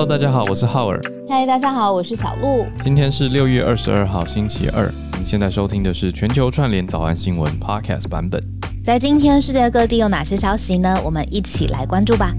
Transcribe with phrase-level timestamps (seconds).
[0.00, 0.98] Hello，大家好，我是浩尔。
[1.28, 2.64] 嗨，大家好，我是小鹿。
[2.78, 4.90] 今天是六月二十二号，星期二。
[5.18, 8.42] 你现在收听的是全球串联早安新闻 Podcast 版本。
[8.82, 10.98] 在今天世界各地有哪些消息呢？
[11.04, 12.32] 我们一起来关注吧。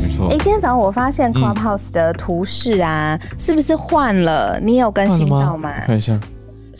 [0.00, 0.28] 没错。
[0.28, 4.60] 哎，今天早上我发现 Clubhouse 的图示啊，嗯、是不是换了？
[4.62, 5.72] 你有更新到吗？
[5.86, 6.16] 看一下，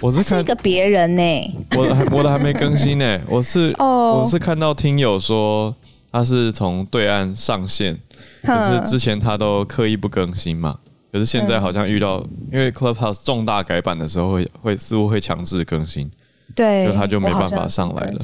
[0.03, 1.53] 我是看是一个别人呢、欸。
[1.77, 3.21] 我的我的还没更新呢、欸。
[3.29, 5.75] 我是 哦，我是看到听友说。
[6.11, 7.99] 他是从对岸上线，
[8.43, 10.79] 可是之前他都刻意不更新嘛。
[11.11, 12.19] 可是现在好像遇到，
[12.53, 16.11] 因为 Clubhouse 重大改版的时候会会似乎会强制更新，
[16.55, 18.19] 对，就他就没办法上来了。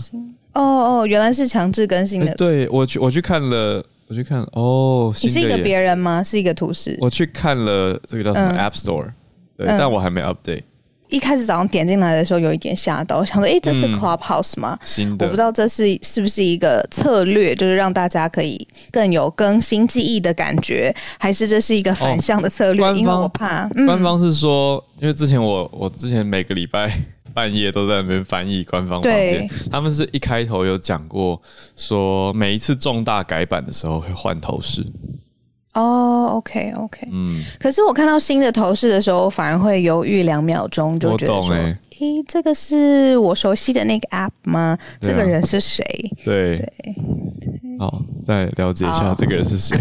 [0.52, 2.27] 哦哦，原来是强制更新的。
[2.27, 6.23] 欸、对我去我去看了，我去看哦，你是一个别人吗？
[6.23, 6.96] 是一个图示。
[7.01, 9.15] 我去看了这个叫什么 App Store，、嗯、
[9.57, 10.62] 对、嗯，但我还没 update。
[11.14, 14.77] 一开始早上点进来的时候，有一点吓到，我想说，哎、欸，这是 Clubhouse 吗？
[14.80, 22.84] 嗯、新的，我不知道这是是不是一个策略，就是让大家可以更有更新记忆的感觉，还是这是一个反向的策略？
[22.84, 26.90] 哦、因为我怕、嗯，官方是说，因为之前我我之前每个礼拜
[27.32, 31.40] 半夜都在那边翻译官方房间，他们是一开头有讲过，
[31.76, 34.84] 说每一次重大改版的时候会换头饰。
[35.75, 36.73] 哦、okay.
[37.11, 44.61] 嗯，可是我看到新的头饰的时候，反而会犹豫两秒钟，就觉得说，诶、欸，这个是我熟悉的那个 App 吗？
[44.61, 45.85] 啊、这个人是谁？
[46.25, 46.95] 对对。
[47.77, 49.77] 好，再了解一下这个人是谁。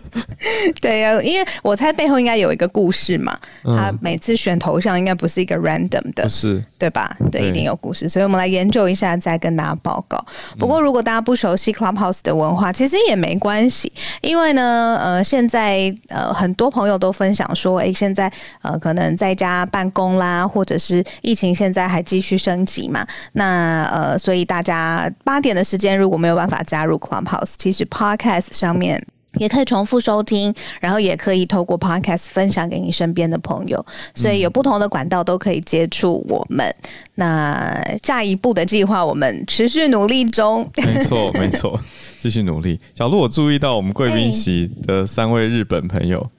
[0.80, 3.36] 对呀，因为我猜背后应该有一个故事嘛。
[3.64, 7.16] 嗯、他每次选头像应该不是一个 random 的，是，对吧？
[7.32, 8.06] 对，一定有故事。
[8.08, 10.22] 所以我们来研究一下，再跟大家报告。
[10.58, 23.06] 不过如果大家不熟悉 Clubhouse 的文化，其实也没关系，因为呢，呃，现在呃很多朋友都分享说，哎，现在呃可能在家办公啦，或者是疫情现在还继续升级嘛。
[23.32, 29.04] 那呃，所以大家八点的时间如果没有办法加入 Clubhouse，其实 Podcast 上面
[29.36, 33.84] 也可以重复收听，然后也可以透过 Podcast 分享给你身边的朋友，
[34.14, 36.66] 所以有不同的管道都可以接触我们。
[36.68, 36.74] 嗯、
[37.16, 40.68] 那下一步的计划，我们持续努力中。
[40.76, 41.80] 没错，没错，
[42.20, 42.80] 继续努力。
[42.94, 46.30] 小鹿，我注意到我们贵宾席的三位日本朋友，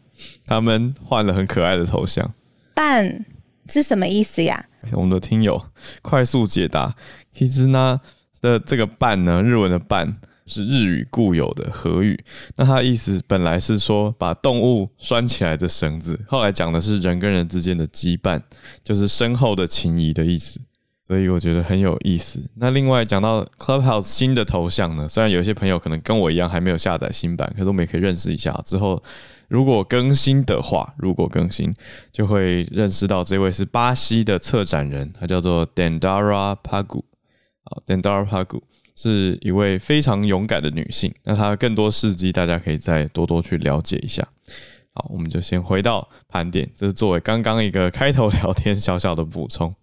[0.45, 2.33] 他们换了很可爱的头像。
[2.73, 3.25] 半
[3.69, 4.65] 是什么意思呀？
[4.91, 5.61] 我们的听友
[6.01, 6.93] 快速解答
[7.35, 7.99] ，Kizuna
[8.41, 10.17] 的这个伴呢，日文的伴。
[10.47, 12.23] 是日语固有的和语，
[12.55, 18.41] 那它的意思本来是说把动物拴起来的绳子，后来讲的是人跟人之间的羁绊，
[18.83, 20.59] 就是深厚的情谊的意思，
[21.01, 22.39] 所以我觉得很有意思。
[22.55, 28.51] 那另外讲到 Clubhouse 新的头像呢，虽然有些朋友可能跟我一样还没有下载新版，可是我们也可以认识一下。
[28.63, 29.01] 之后
[29.47, 31.73] 如果更新的话，如果更新
[32.11, 37.01] 就会认识到这位是巴西的策展人，他叫做 Dandara Pagu，
[37.63, 38.61] 好，Dandara Pagu。
[38.95, 44.27] 是一位非常勇敢的女性，那她更多事迹，大家可以再多多去了解一下。
[44.93, 49.75] 好，我们就先回到盘点，这是作为刚刚一个开头聊天小小的补充。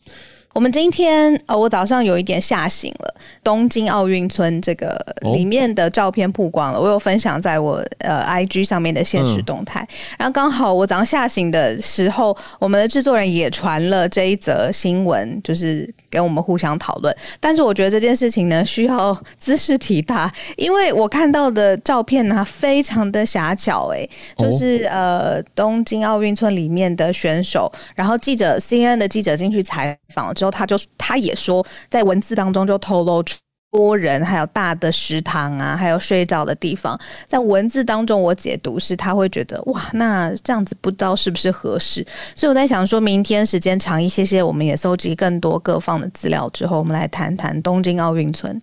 [0.55, 3.15] 我们今天呃，我早上有一点吓醒了。
[3.43, 4.99] 东京奥运村这个
[5.34, 9.87] 里面的照片曝光了，我有分享在我呃 IG 上面的现实动态。
[10.19, 17.17] 然后刚好我早上吓醒的时候，我们的制作人也传了这一则新闻，就是给我们互相讨论。
[17.41, 24.06] 但是我觉得这件事情呢，需要姿势体大，因为我看到的照片呢，非常的狭小，哎，
[24.37, 30.33] 就是呃东京奥运村里面的选手，然后记者 CNN 的记者进去采访。
[30.34, 33.39] 之后，他就他也说，在文字当中就透露出
[33.72, 36.97] 多人，还有大的食堂啊，还有睡觉的地方。
[37.27, 42.06] 在文字当中，我解读是他会觉得哇，那这样子不知道是不是合适。
[42.37, 48.61] 所以我在想，说明天时间长一些些，我们也搜集更多各方的资料之后，我们来谈谈东京奥运村，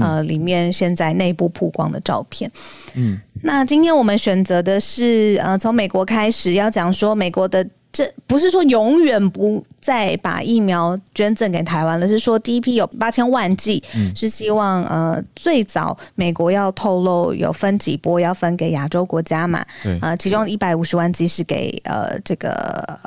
[0.00, 2.48] 呃，里面现在内部曝光的照片。
[2.94, 7.68] 嗯，那今天我们选择的是呃，从美国开始要讲说美国的。
[7.94, 13.82] 这不是说永远不再把疫苗捐赠给台湾了，是说第一批有八千万剂，
[14.16, 19.62] 是希望呃最早美国要透露有分几波要分给亚洲国家嘛，
[20.00, 22.52] 呃，其中一百五十万剂是给呃这个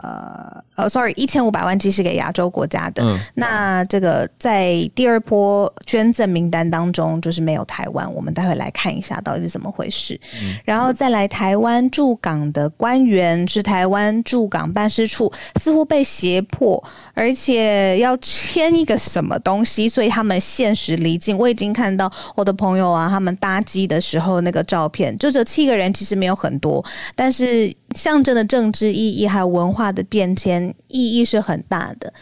[0.03, 14.65] 呃呃，sorry，一千五百万剂是给亚洲国家的，嗯，那这个在第二波捐赠名单当中就是没有台湾，我们待会来看一下到底是怎么回事，嗯，然后再来台湾驻港的官员是台湾驻港。
[14.75, 15.31] 办事处
[15.61, 16.64] 似乎被胁迫，
[17.13, 21.37] 而且要签一个什么东西，所以他们限时离境。
[21.37, 26.83] 我已经看到我的朋友啊，他们搭机的时候那个照片，就这七个人其实没有很多，
[27.15, 32.13] 但是象征的政治意义还有文化的变迁意义是很大的。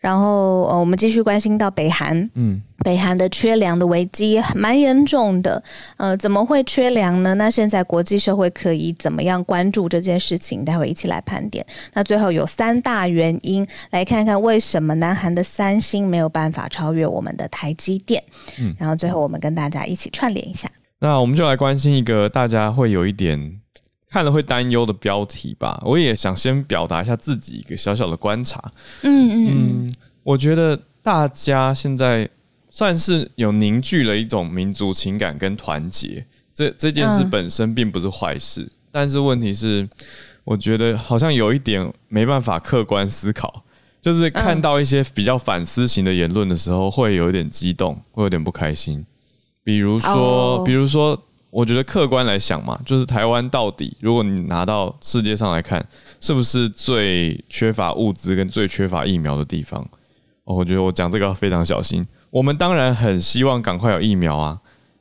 [0.00, 5.62] 然后呃，我们继续关心到北韩，嗯，北韩的缺粮的危机蛮严重的。
[5.98, 7.34] 呃，怎么会缺粮呢？
[7.34, 10.64] 那现在国际社会可以怎么样关注这件事情？
[10.64, 11.64] 待会一起来盘点。
[11.92, 18.24] 那最后有三大原因，来看看为什么南韩的三星没有办法超越我们的台积电。
[18.58, 20.70] 嗯，然后最后我们跟大家一起串联一下。
[21.00, 23.59] 那我们就来关心一个大家会有一点
[24.10, 25.80] 看了会担忧的标题吧。
[25.84, 28.60] 我也想先表达一下自己一个小小的观察。
[29.02, 32.28] 嗯嗯嗯，我觉得大家现在
[32.68, 36.26] 算是有凝聚了一种民族情感跟团结。
[36.52, 39.88] 这这件事本身并不是坏事，嗯，但是问题是，
[40.44, 43.64] 我觉得好像有一点没办法客观思考。
[44.02, 49.04] 就是看到一些比较反思型的言论的时候，会有一点激动，会有点不开心。
[49.62, 50.66] 比如说，oh.
[50.66, 55.84] 比如说，我觉得客观来想嘛，就是台湾到底，如果你拿到世界上来看，
[56.20, 59.80] 是不是最缺乏物资跟最缺乏疫苗的地方？
[60.44, 62.06] 哦，我觉得我讲这个要非常小心。
[62.30, 64.58] 我们当然很希望赶快有疫苗啊，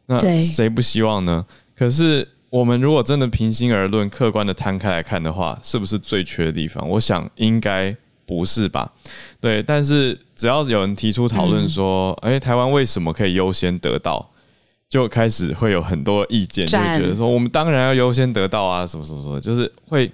[0.07, 1.45] 那谁不希望呢？
[1.77, 6.89] 可是我们如果真的平心而论，客观的摊开来看的话，是不是最缺的地方？
[6.89, 8.91] 我想应该不是吧？
[9.39, 14.31] 对，但是只要有人提出讨论说，哎、嗯欸，台湾为什么可以优先得到？
[14.89, 20.11] 就开始会有很多意见，就会觉得说我们当然要优先得到啊，什么什么什么，就是会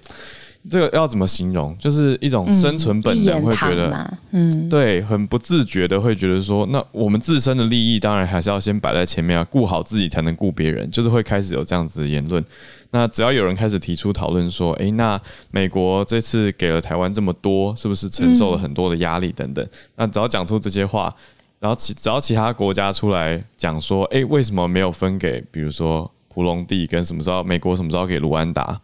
[0.68, 1.74] 这个要怎么形容？
[1.78, 12.44] 就是一种生存本能，会觉得，嗯，对，很不自觉的会觉得说，那我们自身的利益当然还是要先摆在前面啊，顾好自己才能顾别人，就是会开始有这样子的言论。
[12.90, 15.18] 那只要有人开始提出讨论说，诶，那
[15.50, 19.66] 美国这次给了台湾这么多，是不是承受了很多的压力等等？
[19.96, 21.14] 那只要讲出这些话。
[21.58, 28.78] 然后其只要其他国家出来讲说，哎，为什么没有分给，比如说普隆地跟什么时候美国什么时候给卢安达，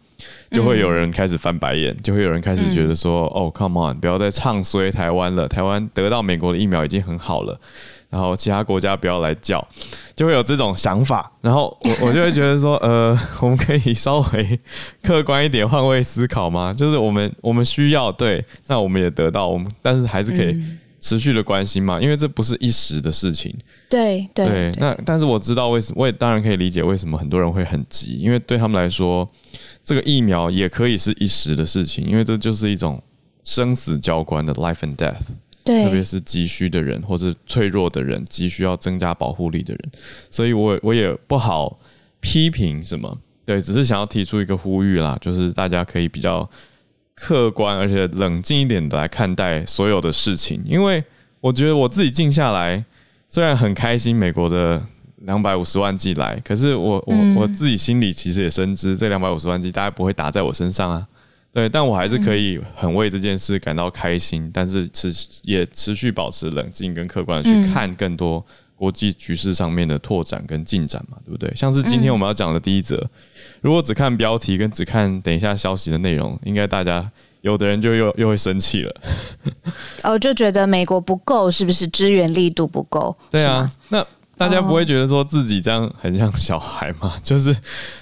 [0.49, 7.59] 就会有人开始翻白眼，就会有人开始觉得说，哦，come on，不要再唱衰台湾了，台湾得到美国的疫苗已经很好了，
[8.09, 9.65] 然后其他国家不要来叫，
[10.15, 11.31] 就会有这种想法。
[11.41, 14.59] 然后我 我就会觉得说，呃，我们可以稍微
[15.03, 16.73] 客观一点，换位思考吗？
[16.73, 20.59] 就是我们我们需要对，那我们也得到，我们但是还是可以。
[21.03, 23.53] 持续的关心嘛，因为这不是一时的事情。
[23.89, 24.71] 对对，对。
[24.79, 29.29] 那但是我知道为什么，我也当然可以理解为什么很多人会很急，因为对他们来说，
[29.83, 33.03] 这个疫苗也可以是一时的事情，因为这就是一种
[33.43, 35.19] 生死交关的 life and death。
[35.65, 39.91] 对，特别是急需的人或者脆弱的人，急需要增加保护力的人，
[40.31, 41.77] 所以我我也不好
[42.21, 43.19] 批评什么。
[43.43, 46.49] 对，只是想要提出一个呼吁啦，就是大家可以比较。
[47.15, 51.03] 客观而且冷静一点的来看待所有的事情，因为
[51.39, 52.83] 我觉得我自己静下来，
[53.29, 54.83] 虽然很开心美国的
[55.17, 61.07] 两百五十万剂来，可是我我我自己心里其实也深知这两百五十万剂大概不会打在我身上啊，
[61.53, 65.13] 对，但我还是可以很为这件事感到开心，但是持
[65.43, 68.43] 也持续保持冷静跟客观的去看更多
[68.75, 71.53] 国际局势上面的拓展跟进展嘛，对不对？
[71.55, 73.09] 像是今天我们要讲的第一则。
[73.61, 77.09] 如果只看标题跟只看等一下消息的内容，应该大家
[77.41, 79.01] 有的人就又又会生气了。
[80.03, 83.15] 哦，就觉得美国不够，是不是支援力度不够？
[83.31, 84.05] 对啊，那
[84.37, 87.13] 大家不会觉得说自己这样很像小孩吗？
[87.23, 87.55] 就是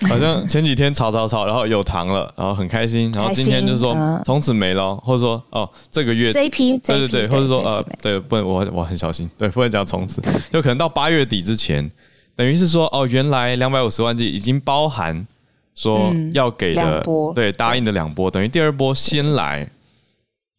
[0.10, 3.96] 好像前几天吵吵吵，然后有糖了，然后很开心，然后今天就说
[4.26, 11.92] 从此没了，或者说哦这个月这一批，对对对，或者说呃对，不能我我很小心，对，不能讲从此，就可能到八月底之前，
[12.36, 15.26] 等于是说哦原来两百五十万剂已经包含。
[15.74, 19.66] 说要给的、嗯、对答应的两波，等于第二波先来，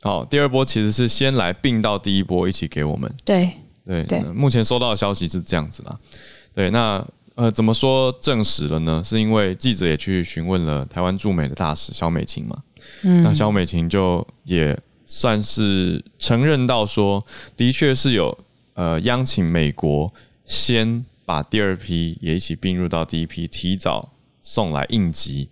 [0.04, 3.12] 哦，第二波其实是先来并到第一波一起给我们。
[3.22, 3.52] 对
[3.84, 5.98] 对对，目前收到的消息是这样子啦。
[6.54, 9.02] 对，那呃怎么说证实了呢？
[9.04, 12.62] 是因为记者也去询问了台湾驻美的大使萧美琴嘛。
[13.02, 17.24] 嗯，那萧美琴就也算是承认到说，
[17.56, 18.36] 的确是有
[18.74, 20.12] 呃央请美国
[20.44, 24.10] 先把第二批也一起并入到第一批，提早。
[24.44, 25.48] 送来应急，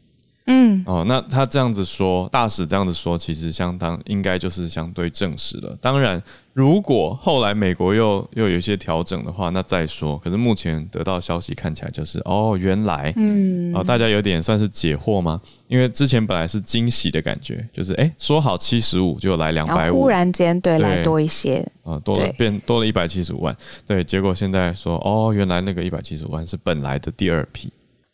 [0.46, 5.78] 嗯，哦，那他这样子说，大使这样子说，其实相当应该就是相对证实了。
[5.80, 6.20] 当然，
[6.61, 10.19] 如果后来美国又又有一些调整的话，那再说。
[10.19, 15.40] 可是目前得到消息看起来就是，哦，原来，嗯，哦，大家有点算是解惑吗？
[15.69, 27.73] 因为之前本来是惊喜的感觉，就是哎，说好七十五就来两百五，忽然间对，对来多一些，啊、哦，多了变多了一百七十五万，对，结果现在说，哦，原来那个一百七十五万是本来的第二批。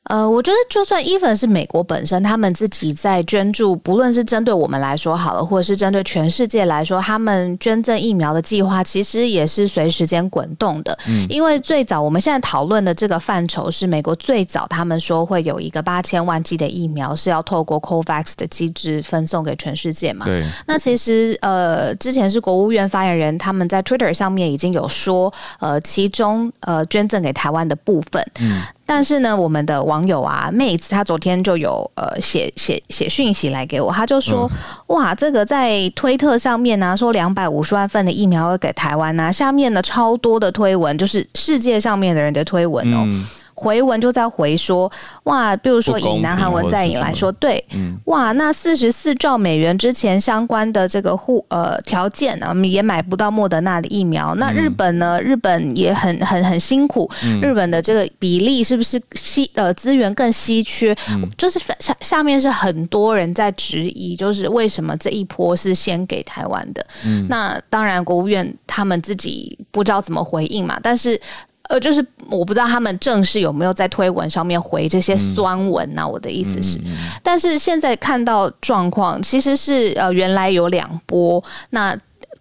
[0.09, 10.97] 呃，我觉得就算 even 是美国本身，他们自己在捐助，不论是针对我们来说好了，或者是针对全世界来说，他们捐赠疫苗的计划其实也是随时间滚动的。
[11.09, 20.25] 嗯，因为最早我们现在讨论的这个范畴是美国最早他们说会有一个八千万剂的疫苗是要透过 COVAX 的机制分送给全世界嘛？
[20.25, 20.45] 对。
[20.67, 28.63] 那其实呃，之前是国务院发言人他们在 Twitter 上面已经有说，呃，其中呃捐赠给台湾的部分，嗯。
[28.87, 43.03] 但是呢，我们的网友啊，妹子，她昨天就有呃写写写讯息来给我，她就说，嗯、哇，这个在推特上面呢、啊，说两百五十万份的疫苗要给台湾啊，下面呢超多的推文，就是世界上面的人的推文哦。
[43.07, 43.27] 嗯
[43.57, 44.91] 回文就在回说，
[45.25, 54.35] 哇，比如说以南韩文在引来说，对，嗯、哇，那四十四兆美元之前相关的这个护呃条件呢，也买不到莫德纳的疫苗。
[54.35, 55.19] 那日本呢？
[55.21, 60.95] 日本也很很很辛苦，嗯、日本的这个比例是不是稀呃资源更稀缺？
[61.11, 66.87] 嗯、就是下下面是很多人在质疑，就是为什么这一波是先给台湾的？
[67.07, 71.19] 嗯、那当然国务院他们自己不知道怎么回应嘛，但是。
[71.69, 76.05] 呃，就是我不知道他们正式有没有在推文上面回这些酸文呐、啊？
[76.05, 81.97] 嗯、我的意思是，嗯嗯、但是现在看到状况，其实是呃，原来有两波，那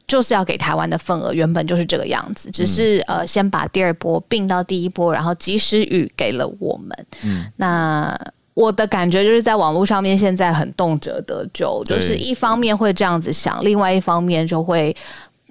[0.08, 7.06] 就是要给台湾的份额原本就是这个样子，只是呃，先把第二波并到第一波，然后及时雨给了我们。
[7.24, 8.16] 嗯，那
[8.54, 14.96] 我的感觉就是在网络上面现在很动辄得咎，就是一方面会这样子想，另外一方面就会。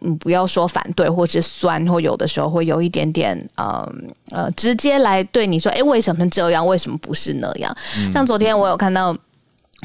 [0.05, 6.67] 嗯，不要说反对或是酸，或有的时候会有一点点，嗯呃，直接来对你说，哎，为什么这样？
[6.67, 7.77] 为什么不是那样？
[7.99, 9.17] 嗯、像昨天我有看到。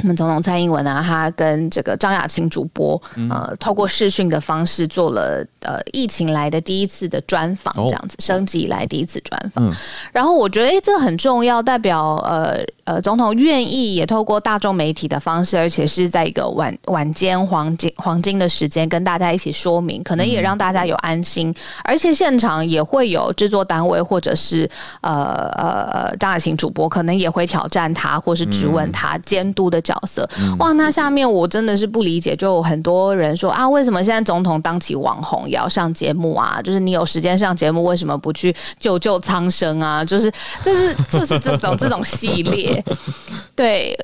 [0.02, 9.66] 我们总统蔡英文啊，他跟这个张雅琴主播，呃，透过视讯的方式做了呃疫情来的第一次的专访，这样子升级以来第一次专访。
[9.66, 9.74] 嗯、
[10.14, 21.50] 然后我觉得，哎，这很重要，代表呃呃，总统愿意也透过大众媒体的方式，而且是在一个晚晚间黄金黄金的时间，跟大家一起说明，可能也让大家有安心。
[21.50, 24.70] 嗯、而且现场也会有制作单位或者是
[25.02, 29.84] 呃呃张雅琴主播，可能也会挑战他，或是质问他监督的。
[29.90, 30.30] 角色
[30.60, 36.62] 哇，那下面我真的是不理解，就有很多人说啊，为什么现在总统当起网红也要上节目啊？
[36.62, 40.06] 就是你有时间上节目，为什么不去救救苍生啊？
[40.06, 40.32] 就是
[40.62, 42.84] 就是就是这种这种系列，
[43.56, 43.98] 对。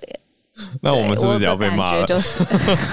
[0.82, 2.06] 那我们是不是也要被骂了？
[2.06, 2.44] 就是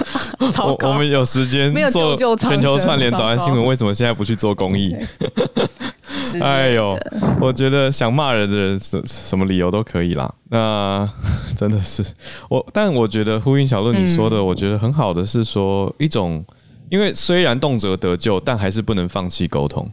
[0.60, 4.96] 我我们有时间做全球串联早安新闻，为什么现在不去做公益？
[6.40, 6.98] 哎呦，
[7.40, 10.32] 我觉得想骂人的人什什么理由都可以啦。
[10.48, 11.08] 那
[11.56, 12.04] 真的是
[12.48, 16.44] 我，但我觉得呼应小鹿你说的，我觉得很好的是说一种，
[16.90, 19.88] 因为虽然动辄得救，但还是不能放弃沟通，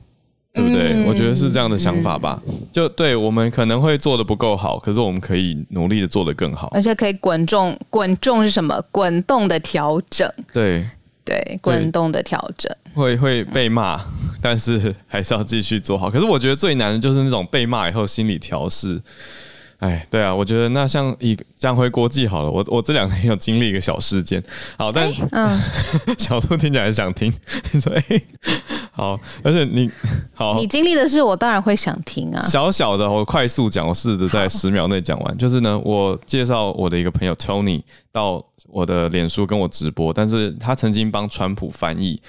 [0.60, 1.06] 对不对？
[1.06, 2.42] 我觉得是这样的想法吧。
[2.74, 8.82] 就对我们可能会做的不够好，可是我们可以努力的做得更好，而且可以滚动，滚动是什么？
[8.92, 10.30] 滚动的调整。
[10.54, 10.86] 对。
[11.26, 14.04] 对，滚动的调整会会被骂，
[14.42, 16.10] 但是还是要继续做好。
[16.10, 19.00] 可是我觉得最难的就是那种被骂以后心理调适。
[19.80, 24.44] 哎，对啊，我觉得那像以讲回国际好了，我我这两天有经历一个小事件，
[24.78, 25.58] 好，但嗯，
[26.20, 27.32] 小兔听起来很想听，
[27.80, 28.22] 所以
[28.92, 29.90] 好，而且你
[30.36, 32.42] 好，你经历的事我当然会想听啊。
[32.42, 35.38] 小小的，我快速讲，我试着在十秒内讲完。
[35.38, 37.82] 就是呢，我介绍我的一个朋友 Tony
[38.12, 42.22] 到我的脸书跟我直播，但是他曾经帮川普翻译，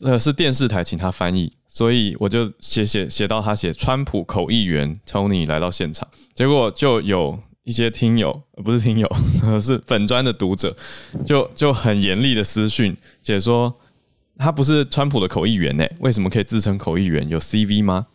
[0.00, 1.52] 呃，是电视台请他翻译。
[1.70, 9.08] 所以我就写写写到他写川普口译员 Tony 来到现场，结果就有一些听友，不是听友，
[9.60, 10.74] 是粉专的读者，
[11.26, 13.72] 就就很严厉的私讯写说
[14.38, 17.28] 他不是川普的口译员呢，为什么可以自称口译员？
[17.28, 18.06] 有 CV 吗？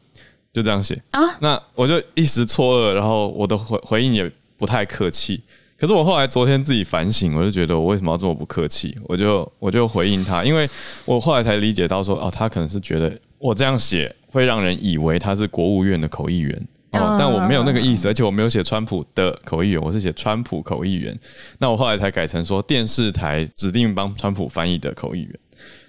[0.52, 1.22] 就这样写啊？
[1.40, 5.42] 那我就一时错愕，然后我的回回应也不太客气。
[5.84, 8.98] 可是我后来昨天自己反省，我就觉得我为什么要这么不客气？
[9.04, 10.66] 我就我就回应他，因为
[11.04, 21.20] 我后来才理解到说，哦，他可能是觉得我这样写会让人以为他是国务院的口译员哦，但我没有那个意思，而且我没有写川普的口译员，我是写川普口译员。
[21.60, 25.40] 那我后来才改成说电视台指定帮川普翻译的口译员。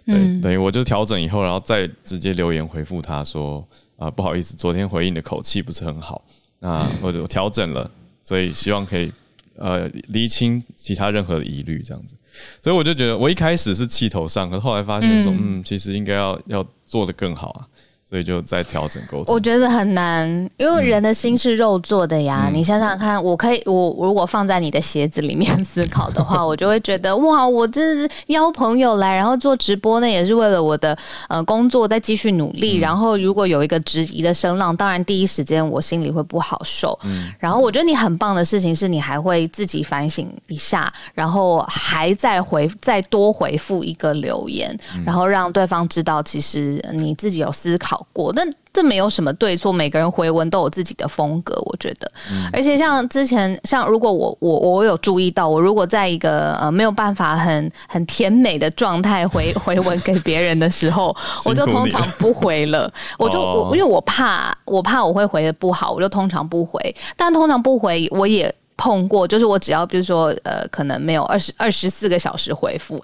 [0.06, 3.64] 对，嗯、等于我就调整以后，然后再直接留言回复他说，
[3.96, 6.24] 啊，不好意思，昨天回应的口气不是很好，
[6.58, 7.88] 那我就调整了，
[8.24, 9.12] 所以希望可以。
[9.56, 12.16] 呃，厘清其他任何的疑虑，这样子，
[12.62, 17.68] 所以我就觉得，我一开始是气头上，可是后来发现说，嗯，嗯，其实应该要要做的更好啊，
[18.08, 19.34] 所以就在调整沟通。
[19.34, 22.44] 我觉得很难，因为人的心是肉做的呀。
[22.48, 30.96] 嗯、你想想看，我可以，我如果放在你的鞋子里面思考的话， 我就会觉得哇，我这是邀朋友来，然后做直播，呢也是为了我的
[31.28, 32.78] 呃工作再继续努力。
[32.78, 36.98] 嗯、然后如果有一个质疑的声浪，当然第一时间我心里会不好受。
[37.04, 37.32] 嗯。
[37.38, 47.93] 然后我觉得你很棒的事情是你还会自己反省一下，然后还再回再多回复一个留言，嗯、然后让对方知道其实你自己有思考。
[47.94, 52.10] 好过，但这没有什么对错，每个人回文都有自己的风格，我觉得。
[52.28, 62.92] 嗯、而且像之前，像如果我我我有注意到，我如果在一个呃没有办法很很甜美的状态回回文给别人的时候，我就通常不回了。
[63.16, 66.96] 我就我因为我怕我怕我会回的不好，我就通常不回。
[67.16, 73.00] 但通常不回，我也碰过，就是我只要比如说呃可能没有二十二十四个小时回复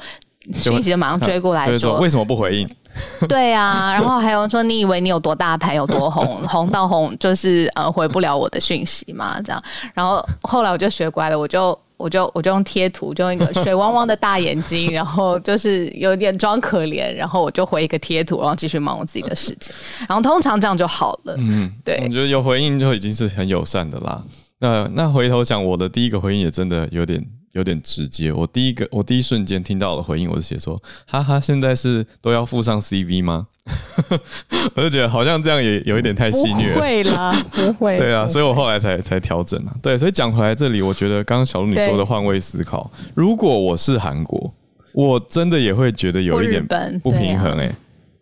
[0.57, 2.69] 讯息，就马上追过来说，说为什么不回应？
[3.29, 9.41] 对啊，然后还有说，你以为你有多大牌，有多红， 红到红就是呃回不了我的讯息嘛？
[9.43, 9.63] 这样，
[9.95, 19.73] 然后后来我就学乖了，我就我就我就用贴图，就用一个水汪汪的大眼睛，然后就是有点装可怜，然后我就回一个贴图，然后继续忙我自己的事情，
[20.09, 21.37] 然后通常这样就好了。
[21.39, 24.21] 嗯，对，我觉得有回应就已经是很友善的啦。
[24.59, 27.25] 那那回头讲，我的第一个回应也真的有点。
[27.53, 33.49] 有点直接，我第一个，我第一瞬间听到的回应，我就写说，哈哈，现在是都要附上 CV 吗？
[34.75, 36.75] 我就觉得好像这样也有一点太戏虐了。
[36.75, 37.99] 不会啦，不会。
[37.99, 39.75] 对啊，所以我后来才才调整啊。
[39.83, 44.53] 对，所以讲回来这里，我觉得刚刚小鹿你说的换位思考，如果我是韩国，
[44.93, 46.65] 我真的也会觉得有一点
[47.03, 47.75] 不平衡哎、欸。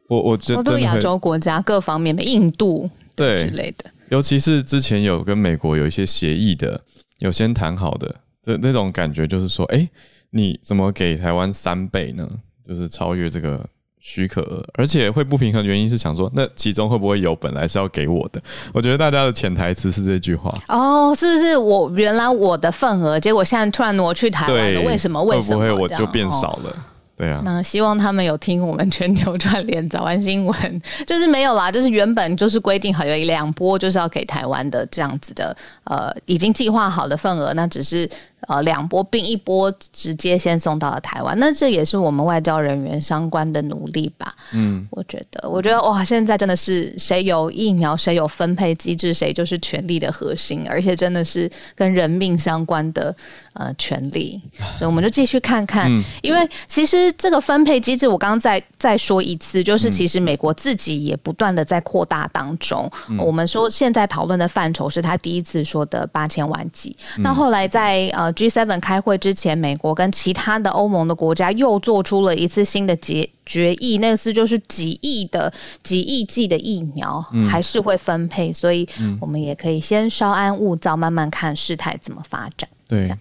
[0.08, 6.80] 我我觉得亚洲国家各方面的印度对之类的，尤其是之前有跟美国有一些协议的，
[7.18, 8.16] 有先谈好的。
[8.49, 9.88] 的那种感觉就是说，哎、欸，
[10.31, 12.26] 你怎么给台湾三倍呢？
[12.67, 13.64] 就是超越这个
[14.00, 18.40] 许可额，而且会不平衡的原因是想说，那其中会不会有本来是要给我的？
[18.73, 24.81] 我觉得大家的潜台词是这句话哦，是不是我原来我的份额，结果现在突然挪去台湾了？
[24.83, 25.23] 为什么？
[25.23, 25.61] 为什么？
[25.61, 26.71] 会不会我就变少了？
[26.71, 26.76] 哦
[27.19, 38.09] 对啊，那希望他们有听我们全球串联早安新闻， 就是没有啦，就是原本就是规定好有两波就是要给台湾的这样子的，呃，已经计划好的份额，那只是
[38.47, 44.35] 呃两波并一波直接先送到了台湾，那这也是我们外交人员相关的努力吧。
[44.52, 53.14] 嗯，我觉得，我觉得哇，现在真的是谁有疫苗，谁有分配机制，谁就是权力的核心，而且真的是跟人命相关的
[53.54, 54.40] 呃权利，
[54.78, 57.09] 所以我们就继续看看，嗯、因为其实。
[57.18, 62.88] 这个分配机制，我刚刚再再说一次，就是其实美国自己也不断的在扩大当中。
[63.09, 78.88] 嗯、我们说现在讨论的范畴是他第一次说的八千万剂，嗯、那后来在呃 G7 开会之前，美国跟其他的欧盟的国家又做出了一次新的决决议，那次就是几亿的几亿剂的疫苗还是会分配，嗯、所以
[79.21, 82.69] 我们也可以先稍安勿躁，慢慢看事态怎么发展。
[82.86, 83.14] 对，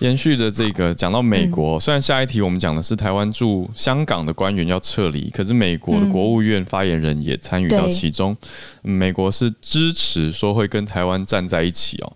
[0.00, 8.36] 延续着这个讲到美国，虽然下一题我们讲的是台湾驻香港的官员要撤离，可是美国的国务院发言人也参与到其中。
[8.82, 12.12] 美国是支持说会跟台湾站在一起哦。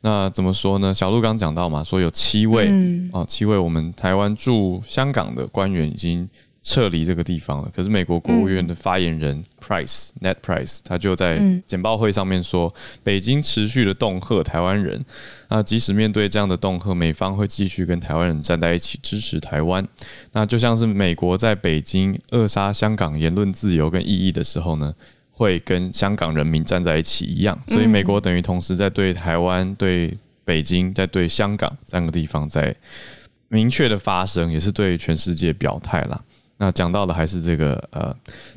[0.00, 0.92] 那怎么说呢？
[0.94, 2.70] 小鹿刚讲到嘛，说有七位
[3.12, 6.28] 哦，七位我们台湾驻香港的官员已经。
[6.60, 15.02] 撤离这个地方了，可是美国国务院的发言人 Price、嗯、Net Price 他就在简报会上面说，北京持续的恫吓台湾人，
[15.48, 19.86] 那即使面对这样的恫吓，美方会继续跟台湾人站在一起支持台湾。
[20.32, 24.92] 那就像是美国在北京扼杀香港言论自由跟异议的时候呢，
[25.38, 27.56] 会跟香港人民站在一起一样。
[27.68, 30.12] 所以美国等于同时在对台湾、对
[30.44, 32.74] 北京、在对香港三个地方在
[33.46, 36.20] 明确的发声，也是对全世界表态啦。
[36.56, 38.12] 那讲到的还是这个呃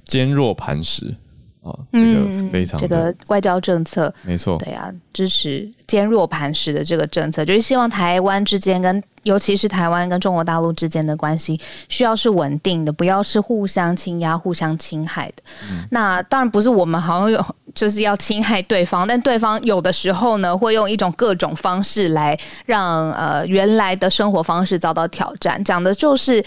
[0.06, 1.16] 坚若磐石
[1.62, 15.44] 啊，这个非常、嗯、这个外交政策没错，对啊，支持坚若磐石的这个政策，就是希望台湾之间跟尤其是台湾跟中国大陆之间的关系需要是稳定的，不要是互相倾压、互相侵害的。
[15.70, 17.46] 嗯、那当然不是我们好像有
[17.76, 26.44] 就是要侵害对方，但对方有的时候呢会用一种各种方式来让呃原来的生活方式遭到挑战，讲的就是。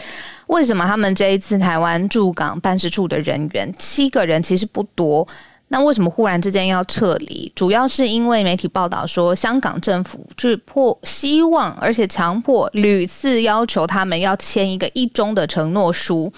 [0.49, 5.27] 为什么他们这一次台湾驻港办事处的人员七个人其实不多？
[5.69, 7.51] 那为什么忽然之间要撤离？
[7.55, 16.33] 主要是因为媒体报道说，香港政府是迫希望，而且强迫屡次要求他们要签一个一中的承诺书，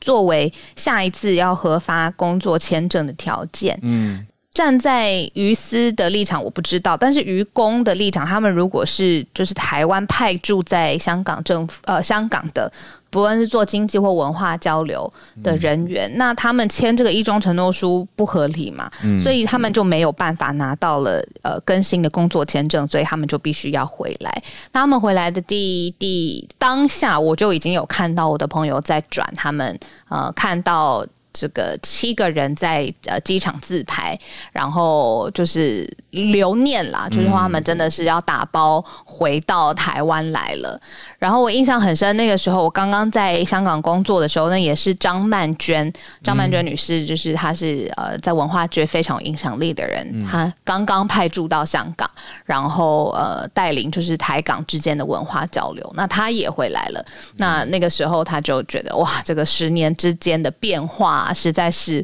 [0.00, 3.78] 作为下一次要核发工作签证的条件。
[3.82, 4.26] 嗯。
[4.54, 12.70] 站在于私的立场，我不知道，但是于公的立场，他们如果是就是台湾派驻在香港政府呃香港的
[13.12, 15.08] 不论是做经济或文化交流
[15.44, 18.90] 的人员，嗯、那他们签这个一中承诺书不合理嘛？
[19.04, 24.42] 嗯、所以他们就没有办法拿到了呃更新的工作签证，所以他们就必须要回来。
[24.72, 31.06] 那他们回来的第第当下，我就已经有看到我的朋友在转他们呃看到。
[31.34, 34.18] 这个七个人在呃机场自拍，
[34.52, 40.78] 然后就是留念啦，就是说他们真的是要打包回到台湾来了。
[41.22, 52.10] 然后我印象很深，那个时候我刚刚在香港工作的时候，那也是张曼娟，张曼娟女士，就是她是呃在文化界非常有影响力的人，嗯、她刚刚派驻到香港，
[52.44, 55.92] 然后呃带领就是台港之间的文化交流。
[55.94, 57.04] 那她也回来了，
[57.36, 61.12] 那那个时候她就觉得哇，这个十年之间的变化。
[61.12, 62.02] 啊，实在是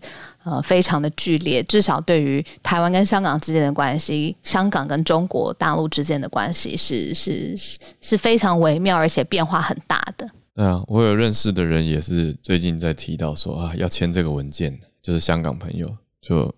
[0.48, 7.56] 呃非常的剧烈，至少对于台湾跟香港之间的关系，香港跟中国大陆之间的关系是是
[8.00, 10.28] 是非常微妙，而且变化很大的。
[10.54, 16.52] 对啊，我有认识的人也是最近在提到说啊，要签这个文件，就是香港朋友就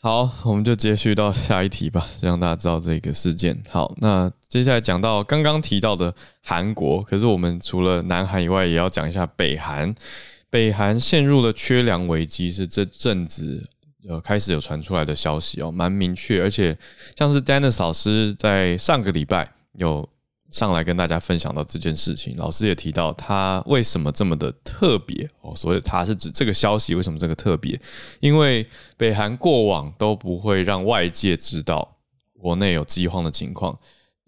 [0.00, 3.60] 好，我们就接续到下一题吧，让大家知道这个事件。
[3.68, 9.94] 好，那接下来讲到刚刚提到的韩国，可是我们除了南韩以外，也要讲一下北韩。
[10.56, 13.62] 北韩陷入了缺粮危机，是这阵子
[14.08, 16.74] 呃开始有传出来的消息哦，蛮明确，而且
[17.14, 20.08] 像是 Dennis 老师在上个礼拜有
[20.50, 27.78] 上来跟大家分享到这件事情，老师也提到他为什么这么的特别哦，所以他是指这个消息为什么这个特别，
[28.20, 28.66] 因为
[28.96, 31.98] 北韩过往都不会让外界知道
[32.38, 33.78] 国内有饥荒的情况。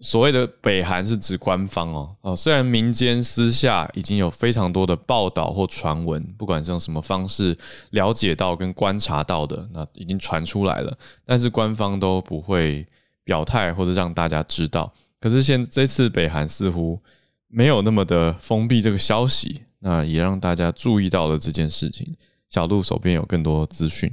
[0.01, 7.57] 所谓的北韩是指官方哦哦，虽然民间私下已经有非常多的报道或传闻，不管是用什么方式
[7.91, 12.87] 了解到跟观察到的，那已经传出来了，但是官方都不会
[13.25, 14.93] 表态或者让大家知道。
[15.19, 16.97] 可是现这次北韩似乎
[17.49, 22.15] 没有那么的封闭这个消息，那也让大家注意到了这件事情。
[22.49, 24.09] 小鹿手边有更多资讯。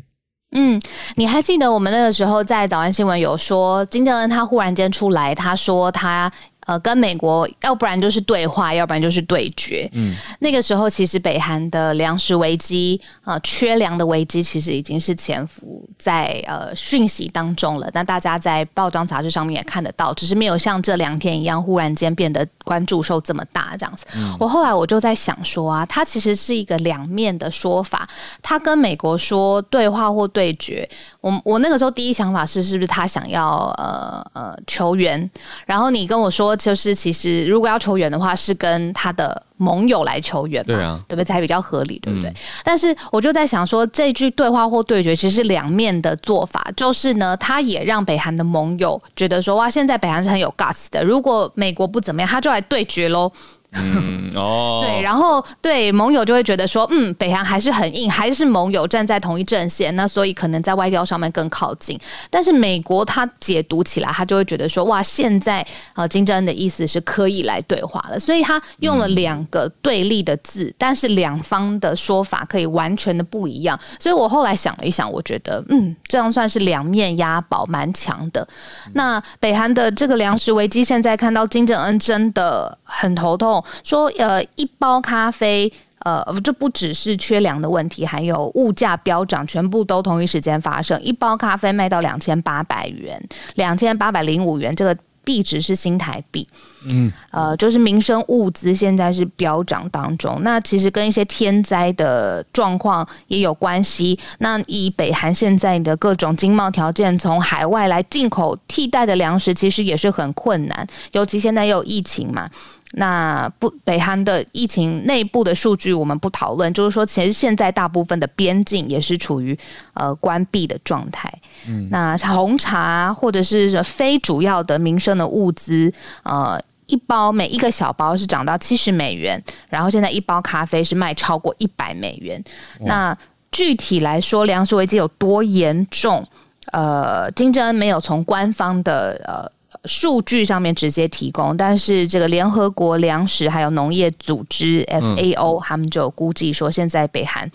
[0.53, 0.81] 嗯，
[1.17, 6.31] 你还记得我们那个时候在早安新闻有说金正恩他忽然间出来，他说他。
[6.67, 9.89] 呃，跟美国要不然就是对话，要不然就是对决。
[9.93, 17.89] 嗯，那个时候其实北韩的粮食危机啊、呃，缺粮的危机其实已经是潜伏在呃讯息当中了。
[17.95, 24.05] 那大家在报章杂志上面也看得到，只是没有像这两天一样忽然间变得关注受这么大这样子。
[24.17, 28.09] 嗯、我后来我就在想说啊，它其实是一个两面的说法。
[28.43, 30.89] 他跟美国说对话或对决，
[31.21, 35.31] 我我那个时候第一想法是，是不是他想要呃呃求援？
[35.65, 36.56] 然后你跟我说。
[36.57, 41.25] 就是其实，如果要求援的话，是跟他的盟友来求援嘛，对啊，对不对？
[41.25, 42.31] 才比较合理，对不对？
[42.31, 46.67] 嗯、但是我就在想说，这句对话或对决，其实是两面的做法。
[46.77, 51.05] 就是呢，他也让北韩的盟友觉得说，哇，现在北韩是很有 guts 的。
[51.05, 53.31] 如果美国不怎么样，他就来对决喽。
[53.77, 61.99] 嗯哦， 对，然后对盟友就会觉得说，嗯，北韩还是很硬，还是盟友站在同一阵线，那所以可能在外交上面更靠近。
[62.31, 73.79] 但是美国他解读起来，他就会觉得说，哇，现在呃金正恩的意思是可以来对话了，所以他用了两个对立的字，嗯、但是两方的说法可以完全的不一样。
[73.99, 78.47] 所以我后来想了一想，我觉得，嗯，这样算是两面押宝，蛮强的。
[78.87, 83.63] 嗯、那北韩的这个粮食危机，现在看到金正恩真的很头痛。
[83.85, 90.99] 说呃，一包咖啡，呃，这不只是缺粮的问题，还有物价飙涨，全部都同一时间发生。
[91.03, 93.23] 一包咖啡卖到两千八百元，
[93.57, 94.97] 两千八百零五元，这个
[95.27, 96.49] 币值是新台币。
[96.89, 100.39] 嗯，呃，就是民生物资现在是飙涨当中。
[100.43, 104.17] 那其实跟一些天灾的状况也有关系。
[104.39, 110.87] 那以北韩现在的各种经贸条件，从海外来进口替代的粮食，其实也是很困难。
[111.11, 112.49] 尤其现在又有疫情嘛。
[112.99, 119.59] 那不，北韩的疫情内部的数据我们不讨论，就是说，其实现在大部分的边境也是处于
[119.93, 121.31] 呃关闭的状态。
[121.69, 132.43] 嗯，那红茶或者是非主要的民生的物资，呃，一包每一个小包是涨到七十美元，然后现在一包咖啡是卖超过一百美元。
[132.81, 133.15] 那
[133.53, 136.27] 具体来说，粮食危机有多严重？
[136.73, 139.56] 呃，金正恩没有从官方的呃。
[139.87, 147.51] 数据上面直接提供，但是这个联合国粮食还有农业组织 FAO，他们就估计说，现在北韩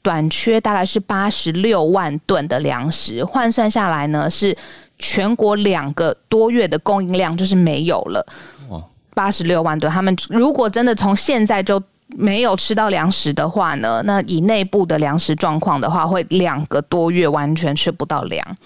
[0.00, 4.56] 短缺大概是八十六万吨的粮食，换算下来呢，是
[4.98, 8.26] 全国两个多月的供应量就是没有了。
[8.68, 8.82] 哇，
[9.14, 18.56] 八十六万吨，他们如果真的从现在就没有吃到粮食的话呢，那以内部的粮食状况的话，会两个多月完全吃不到粮。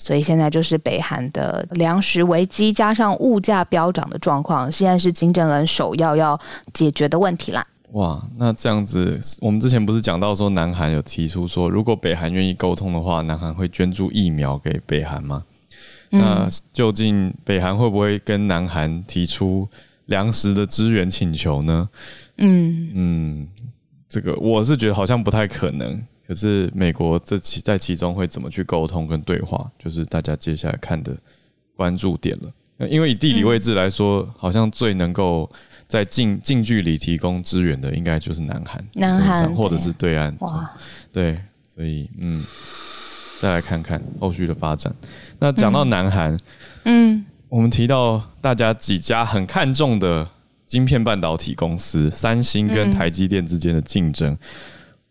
[0.00, 6.40] 所以现在就是北韩的粮食危机，加上物价飙涨的状况，现在是金正恩首要要
[6.72, 7.64] 解决的问题啦。
[7.92, 15.44] 哇，那这样子，我们之前不是讲到说，南韩有提出说，如果北韩愿意沟通的话，南韩会捐助疫苗给北韩吗？
[16.12, 19.68] 嗯、那究竟北韩会不会跟南韩提出
[20.06, 21.88] 粮食的支援请求呢？
[22.38, 23.48] 嗯嗯，
[24.08, 26.02] 这个我是觉得好像不太可能。
[26.30, 31.12] 可是美国这其在其中会怎么去沟通跟对话，就是大家接下来看的
[31.74, 32.86] 关注点了。
[32.88, 35.50] 因为以地理位置来说，嗯、好像最能够
[35.88, 40.32] 在近近距离提供支援的，应该就是南韩，南韩或者是对岸。
[40.38, 40.70] 哇，
[41.12, 41.36] 对，
[41.74, 42.40] 所以嗯，
[43.40, 44.94] 再来看看后续的发展。
[45.40, 46.38] 那讲到南韩，
[46.84, 50.30] 嗯，我们提到大家几家很看重的
[50.64, 54.32] 晶片半导体公司，三星跟台积电之间的竞争。
[54.32, 54.38] 嗯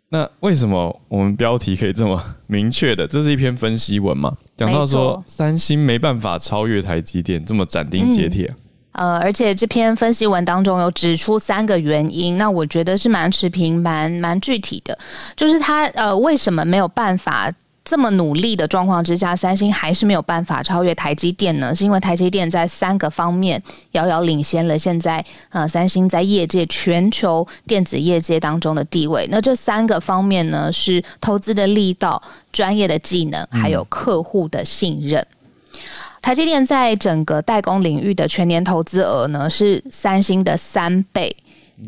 [0.09, 3.07] 那为什么我们标题可以这么明确的？
[3.07, 4.35] 这是一篇分析文嘛？
[4.57, 8.53] 讲到说三星没办法超越台积电，这么斩钉截铁。
[8.93, 14.97] 呃，而且这篇分析文当中有指出三个原因，那我觉得是蛮持平、蛮蛮具体的，
[15.35, 17.51] 就是它呃为什么没有办法？
[17.89, 21.73] 这么努力的状况之下，三星还是没有办法超越台积电呢？
[21.73, 23.59] 是因为台积电在三个方面
[23.93, 29.27] 遥遥领先了现在呃三星在业界全球电子业界当中的地位。
[29.31, 32.21] 那这三个方面呢，是投资的力道、
[32.51, 35.25] 专业的技能，还有客户的信任。
[35.73, 35.79] 嗯、
[36.21, 41.35] 台积电在整个代工领域的全年投资额呢，是三星的三倍。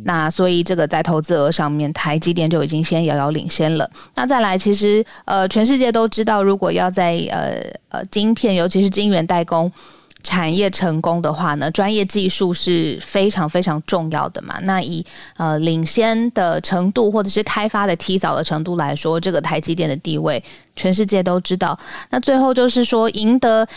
[0.04, 3.89] 那所以这个在投资额上面，台积电就已经先遥遥领先了。
[4.15, 7.58] 那再来，其实呃，全世界都知道，如果要在呃
[7.89, 9.71] 呃晶片，尤其是晶圆代工
[10.23, 14.60] 产业成功的话呢，专业技术是非常非常重要的嘛。
[14.63, 15.04] 那以
[15.38, 20.43] 呃领先的程度，或者是开发的提早的程度来说，这个台积电的地位，
[20.75, 21.77] 全世界都知道。
[22.12, 23.67] 那最后就是说，赢得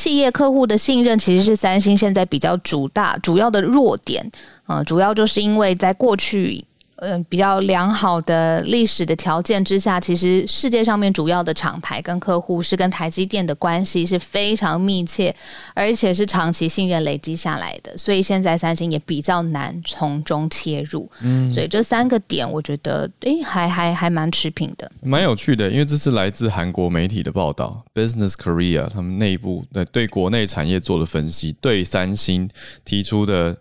[0.00, 4.30] 企业客户的信任，其实是三星现在比较主大主要的弱点。
[4.66, 6.64] 嗯，主要就是因为在过去，
[7.00, 15.34] 嗯、呃，比较良好的历史的条件之下，其实世界上面主要的厂牌跟客户是跟台积电的关系是非常密切，
[15.74, 21.10] 而且是长期信任累积下来的，所以现在三星也比较难从中切入。
[21.22, 32.48] 嗯，所以这三个点，我觉得，诶，还还还蛮持平的，蛮有趣的，因为这是来自韩国媒体的报道，Business Korea 他们内部对对国内产业做的分析，对三星
[32.84, 33.56] 提出的。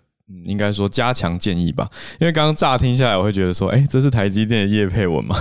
[0.46, 1.90] 应该说加强建议吧，
[2.20, 5.36] 因为刚刚乍听下来，我会觉得说，哎、这是台积电的业配文嘛？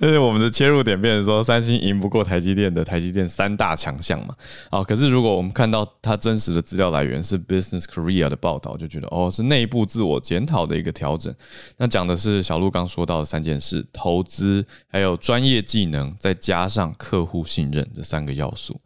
[0.00, 4.34] 因 为我们的切入点变成说，三星赢不过台积电的台积电三大强项嘛。
[4.70, 11.32] 好，可是如果我们看到它真实的资料来源是 Business Korea 的报道，就觉得哦，是内部自我检讨的一个调整。
[11.76, 18.78] 那讲的是小路刚说到的三件事：投资，还有专业技能，再加上客户信任这三个要素。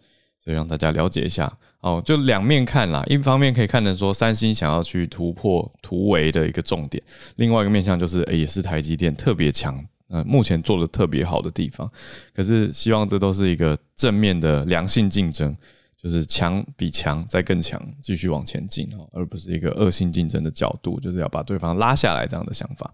[0.42, 1.50] 所以让大家了解一下。
[1.80, 7.02] 哦，就两面看啦，一方面可以看成说三星想要去突破突围的一个重点，
[7.36, 11.90] 另外一个面向就是，诶，也是台积电特别强，呃，目前做的特别好的地方。
[12.34, 15.56] 可是希望这都是一个正面的良性竞争，
[15.96, 22.92] 就是强比强再更强，继续往前进哦，而不是一个恶性竞争的角度，就是要把对方拉下来这样的想法。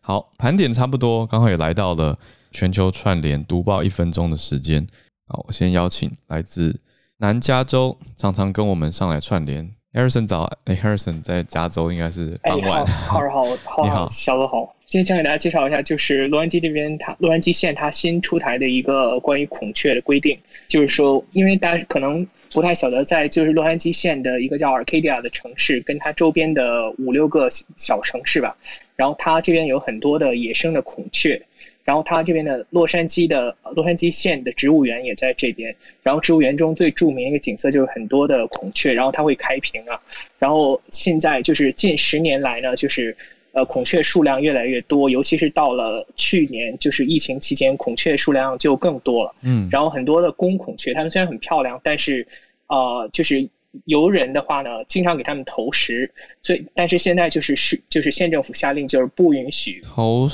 [0.00, 2.16] 好，盘点差不多，刚好也来到了
[2.52, 4.86] 全球串联读报一分钟的时间。
[5.26, 6.78] 好，我先邀请来自。
[7.22, 12.82] 南加州常常跟我们上来串联，Harrison 早，哎、欸、Harrison 在加州应该是傍晚。
[12.82, 14.74] 哎，好，好，好， 你好，小哥好。
[14.88, 28.56] 今天想给大家介绍一下，就是洛杉矶这边，它洛杉矶县它新出台的一个关于孔雀的规定，就是说，因为大家可能不太晓得，在就是洛杉矶县的一个叫 Arcadia 的城市，跟它周边的五六个小城市吧，
[28.96, 31.42] 然后它这边有很多的野生的孔雀。
[31.90, 35.74] 然后他这边的洛杉矶的洛杉矶县的植物园也在这边，
[36.04, 40.00] 然后植物园中最著名的一个景色就是很多的孔雀，然后它会开屏啊，
[40.38, 43.16] 然后现在就是近十年来呢，就是
[43.50, 52.24] 呃孔雀数量越来越多，尤其是到了去年就是疫情期间，孔雀数量就更多了，嗯，然后很多的公孔雀，它们虽然很漂亮，但是
[52.68, 53.48] 呃就是。
[53.84, 59.80] 游人的话呢，经常给他们投食，所以但是现在就是是就是县政府下令，就是不允许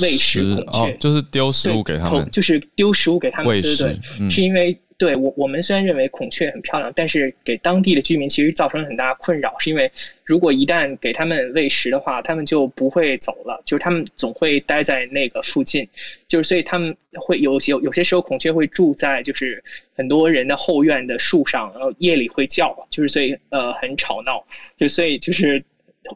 [0.00, 4.78] 喂食孔雀，哦，就是丢食物给他们，就是丢食物给他们，喂食，对对，嗯，是因为。
[4.98, 9.90] 对我，我们虽然认为孔雀很漂亮，但是给当地的居民其实造成了很大困扰，是因为
[10.24, 15.86] 如果一旦给他们喂食的话，他们就不会走了，就是他们总会待在那个附近，
[16.26, 19.62] 就是所以他们会有有有些时候孔雀会住在就是
[19.94, 25.62] 很多人的后院的树上，然后夜里会叫，就是所以呃很吵闹，就所以就是。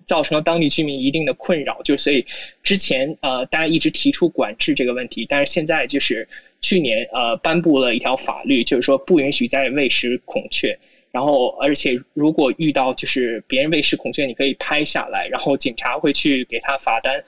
[0.06, 2.24] 造成了当地居民一定的困扰，就所以
[2.62, 6.28] 之前呃大家一直提出管制这个问题，但是现在就是
[6.60, 10.78] 去年呃颁布了一条法律，就是说不允许再喂食孔雀，
[11.10, 17.22] 然后，而且如果遇到就是别人喂食孔雀，你可以拍下来，然后警察会去给他罚单。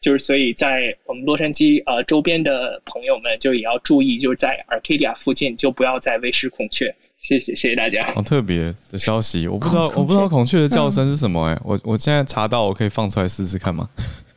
[0.00, 6.94] 就是所以在我们洛杉矶呃周边的朋友们就也要注意，就是在 Arcadia 附近就不要再喂食孔雀。
[7.22, 8.06] 谢谢，谢谢大家。
[8.08, 13.88] 好特别的消息，我不知道，我不知道孔雀的叫声是什么哎、我我现在查到，我可以放出来试试看吗？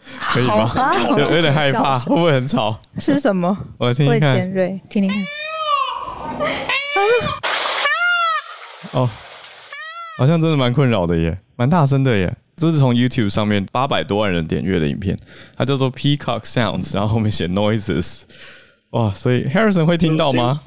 [0.20, 0.72] 可以吗？
[1.18, 2.80] 有有点害怕， 会不会很吵？
[3.00, 3.56] 是什么？
[3.78, 4.36] 我来听听看。
[4.36, 5.20] 尖锐，听听看。
[8.92, 9.10] 哦，
[10.18, 12.34] 好像真的蛮困扰的耶，蛮大声的耶。
[12.56, 15.16] 这是从 YouTube 上面八百多万人点阅的影片，
[15.56, 18.22] 它叫做 Peacock Sounds，然后后面写 Noises。
[18.98, 20.62] 哇，所以 Harrison 会听到吗？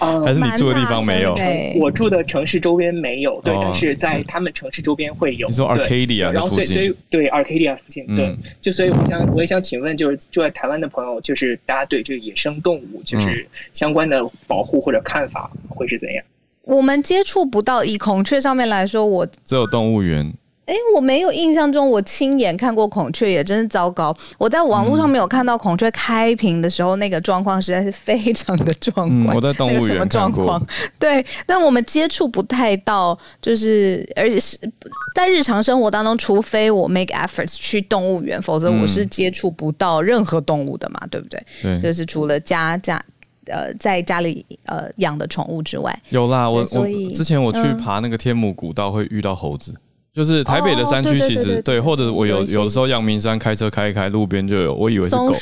[0.00, 1.34] 呃、 还是你住的地方没有？
[1.78, 5.46] 我住的城市周边没有，对，哦、但是在他们城市周边会有。
[5.46, 16.24] 你说 Arcadia 然后所以所以对 Arcadia 附近，对，嗯、就所以我想我也想请问，就是住在台湾的朋友，就是大家对这个野生动物就是相关的保护或者看法会是怎样？
[16.62, 20.34] 我们接触不到，以孔雀上面来说，我只有动物园。
[20.68, 24.14] 哎，我没有印象中我亲眼看过孔雀，也真是糟糕。
[24.36, 29.34] 我在网络上没有看到孔雀开屏的时候，那个状况实在是非常的壮观。
[29.34, 30.62] 嗯，我在动物园状况。
[30.98, 34.58] 对，但我们接触不太到，就是而且是
[35.14, 41.42] 在日常生活当中，除非我 make efforts 去动物园，否则我是接触不到任何动物的嘛，对不对？
[41.62, 43.02] 对，就是除了家家
[43.46, 46.46] 呃在家里呃养的宠物之外，有啦。
[46.50, 49.74] 我我之前我去爬那个天母古道，会遇到猴子。
[50.18, 55.32] 就是台北的山区，其实对，或者我有有的时候阳明山开车开一开，路边就有，我以为是狗，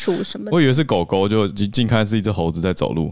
[0.51, 3.11] 我以为是狗狗，就近看是一只猴子在走路。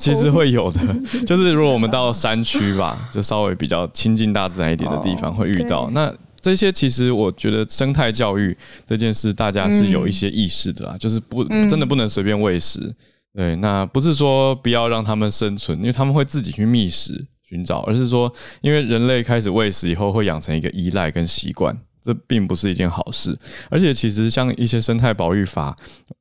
[0.00, 0.80] 其实会有的，
[1.28, 5.90] 就是如果我们到山区吧，就稍微比较亲近大自然一点的地方会遇到。
[5.92, 12.90] 那这些其实我觉得生态教育这件事，大家是有一些意识的啦，就是不真的不能随便喂食。
[13.34, 17.26] 对，那不是说不要让他们生存，因为他们会自己去觅食。
[17.48, 18.30] 寻找，而是说，
[18.60, 23.34] 因为人类开始喂食以后，会养成一个依赖跟习惯，这并不是一件好事。
[23.70, 25.74] 而且，其实像一些生态保育法，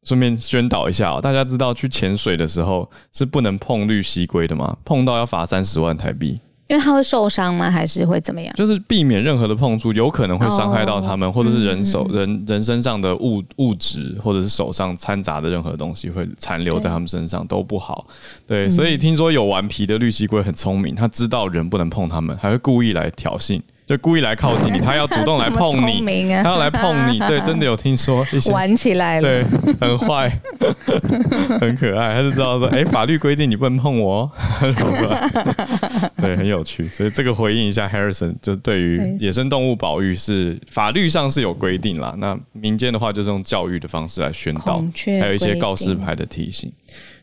[0.03, 4.77] 顺便宣导一下哦，大家知道去潜水的时候是不能碰绿蜥龟的吗？
[4.85, 6.39] 碰到要罚三十万台币。
[6.67, 7.71] 因为它会受伤吗？
[7.71, 8.53] 还是会怎么样？
[8.55, 18.05] 就是避免任何的碰触，有可能会伤害到他们，或者是人手、人人身上的物物质，或者是手上掺杂的任何东西会残留在他们身上都不好。
[18.45, 23.61] 对，所以听说有顽皮的绿蜥龟很聪明，他知道人不能碰他们，还会故意来挑衅。
[23.87, 26.01] 就故意来靠近你，他要主动来碰你，
[26.43, 29.45] 他要来碰你， 对，真的有听说一些玩起来了，对，
[29.79, 30.29] 很坏，
[31.61, 34.29] 很可爱，他就知道说，哎、欸，法律规定你不能碰我，
[36.17, 44.83] 对，很有趣，所以这个回应一下，Harrison 就是对于野生动物保育是法律上是有规定啦，那民间的话就是用教育的方式来宣导，
[45.21, 46.69] 还有一些告示牌的提醒。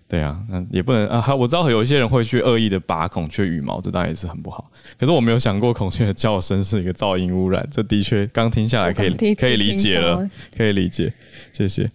[0.07, 1.21] 对啊，那也不能啊。
[1.21, 4.71] 还我知道有一些人会去恶意的拔孔雀羽毛，这当然也是很不好。
[4.99, 11.13] 可是我没有想过孔雀的叫声是一个噪音污染，这的确刚听下来可以可以理解了，可以理解。
[11.53, 11.89] 谢谢。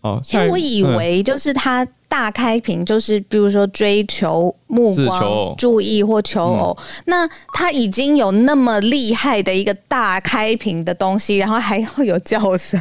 [0.00, 6.74] 好，因为我以为就是它大开屏，就是比如说追求目光、注意或求偶。
[6.78, 12.80] 嗯、那它已经有那么厉害的一个大开屏的东西，然后还要有叫声。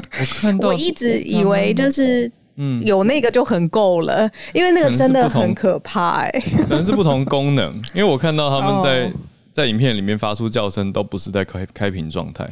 [0.60, 2.32] 我一直以为就是。
[2.58, 6.40] 嗯，有那个就很够了，因为那个真的很可怕哎、欸。
[6.64, 9.12] 可能是不同功能，因为我看到他们在、 oh.
[9.52, 12.48] 在影片里面发出叫声，都不是在开开屏状态。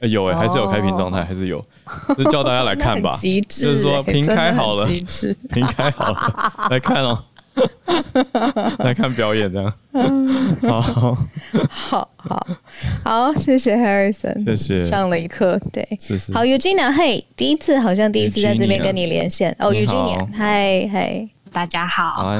[0.00, 1.60] 有哎、欸，还是有开屏状态，还是有，
[2.16, 3.16] 就叫大家来看吧。
[3.20, 7.24] 极致、欸，就是说屏开好了，屏 开好了，来看哦、喔。
[8.84, 9.72] 来看表演，这样，
[10.62, 10.80] 好，
[11.68, 12.46] 好，好，
[13.04, 22.32] 好，谢谢 Harrison，谢谢，上了一课，对，是是，好，Eugenia，嘿，第一次，好像第一次在这边跟你连线，哦，Eugenia，嗨，嗨，大家好，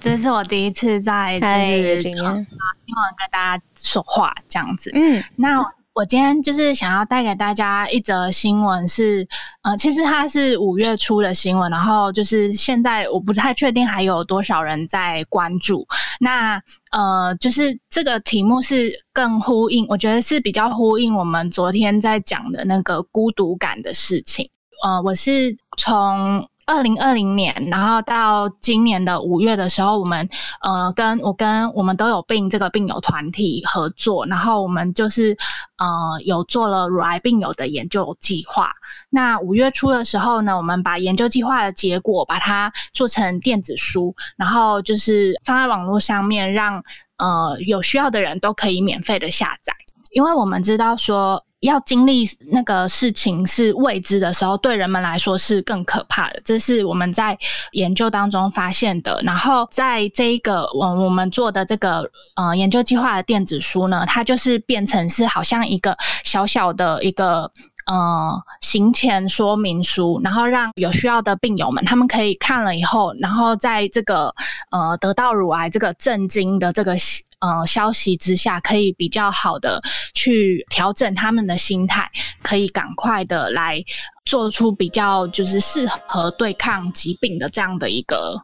[0.00, 5.64] 这是我第一次在就是英文跟大家说话这样子，嗯，那。
[5.96, 9.26] 我今天就是想要带给大家一则新闻，是
[9.62, 15.88] 呃，其实它是五月初的新闻，然后就是现在我不太确定还有多少人在关注。
[16.20, 24.50] 那呃，就是这个题目是更呼应，我觉得是比较呼应我们昨天在讲的那个孤独感的事情。
[24.84, 26.46] 呃，我是从。
[26.66, 30.28] 二零二零年，然后到今年的五月的时候，我们
[30.60, 35.38] 呃跟我跟我们都有病这个病友团体合作，然后我们就是
[35.78, 38.72] 呃有做了乳癌病友的研究计划。
[39.10, 46.82] 那五月初的时候呢，我们把研究计划的结果把它做成电子书，然后就是放在网络上面，让
[47.18, 49.72] 呃有需要的人都可以免费的下载。
[50.10, 56.40] 因为我们知道说，要经历那个事情是未知的时候，对人们来说是更可怕的。
[56.44, 57.36] 这是我们在
[57.72, 59.20] 研究当中发现的。
[59.24, 67.50] 然后在这一个我我们做的这个呃研究计划的电子书呢，它就是变成是好像一个小小的一个。
[67.88, 74.34] 呃，行前说明书，然后让有需要的病友们，他们可以看了以后，然后在这个
[74.72, 76.96] 呃得到乳癌这个震惊的这个
[77.40, 79.82] 呃消息之下，可以比较好的
[80.14, 82.10] 去调整他们的心态，
[82.42, 83.82] 可以赶快的来
[84.24, 88.40] 做出比较就是适合对抗疾病的这样的一个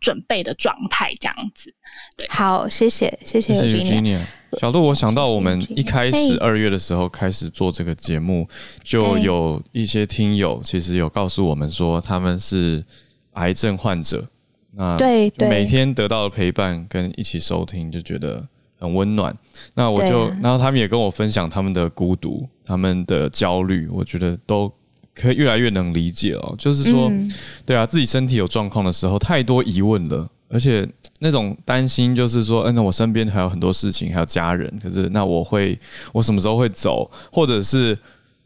[0.00, 1.74] 准备的状态，这样子。
[2.16, 3.54] 对，好，谢谢，谢谢。
[4.58, 8.48] 小鹿，我想到我们一开始二月的时候开始做这个节目，
[8.82, 12.82] 就有一些听友其实有告诉我们说他们是
[13.32, 14.24] 癌症患者，
[14.76, 18.42] 那对，每天得到的陪伴跟一起收听就觉得
[18.78, 19.34] 很温暖。
[19.74, 24.70] 那我就，然后他们也跟我分享他们的孤独、他们的焦虑，我觉得都
[25.14, 26.54] 可以越来越能理解哦。
[26.58, 27.10] 就是说，
[27.64, 30.28] 对啊，自己身体有状况的时候，太多疑问了。
[30.48, 30.86] 而且
[31.20, 35.78] 那种担心就是说，嗯，那我身边还有很多事情，还有家人，可是那我会，
[36.12, 37.96] 我什么时候会走，或者是？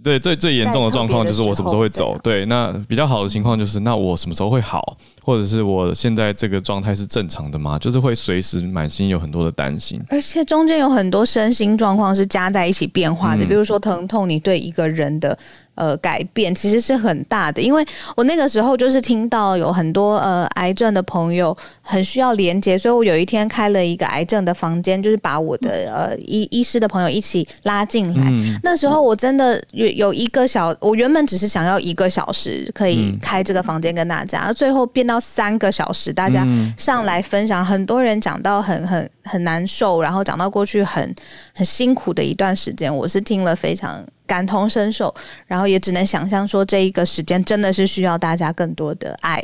[0.03, 2.18] 对，最最严重的状况就是我什么时候会走。
[2.22, 7.78] 对，那比较好的情况就是，那我什么时候会好，或者是我现在这个状态是正常的吗？
[7.78, 15.36] 就是会随时满心有很多的担心，而且中间有很多身心状况是加在一起变化的，嗯、比如说疼痛，你对一个人的
[15.81, 17.62] 呃改变其实是很大的。
[17.62, 17.83] 因为
[18.14, 28.26] 我那个时候就是听到有很多呃癌症的朋友很需要连接，所以我有一天开了一个癌症的房间，就是把我的呃医医师的朋友一起拉进来。
[28.28, 41.14] 嗯、那时候我真的有有一个小，我原本只是想要一个小时可以开这个房间跟大家，嗯、最后变到三个小时，大家上来分享，很多人讲到很很很难受，然后讲到过去很
[41.55, 45.12] 很辛苦的一段时间，我是听了非常感同身受，
[45.49, 49.43] 然后也只能想象说这一个时间真的是需要大家更多的爱，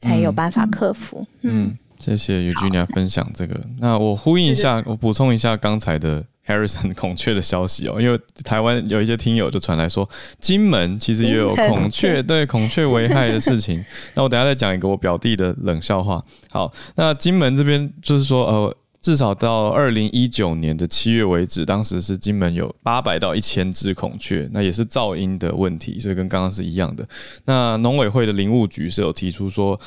[0.00, 1.26] 才有办法克服。
[1.42, 6.24] 嗯，嗯，谢谢 Eugenia 分享这个，那我呼应一下，我补充一下刚才的。
[6.46, 10.08] Harrison 孔雀的消息哦，因为台湾有一些听友就传来说，
[10.38, 13.84] 金门其实也有孔雀对孔雀危害的事情。
[14.14, 16.22] 那我等下再讲一个我表弟的冷笑话。
[16.48, 27.06] 好，那金门这边就是说，呃，至少到二零一九年的七月为止，当时是金门有八百到一千只孔雀，那也是噪音的问题，所以跟刚刚是一样的。
[27.44, 29.78] 那农委会的林务局是有提出说，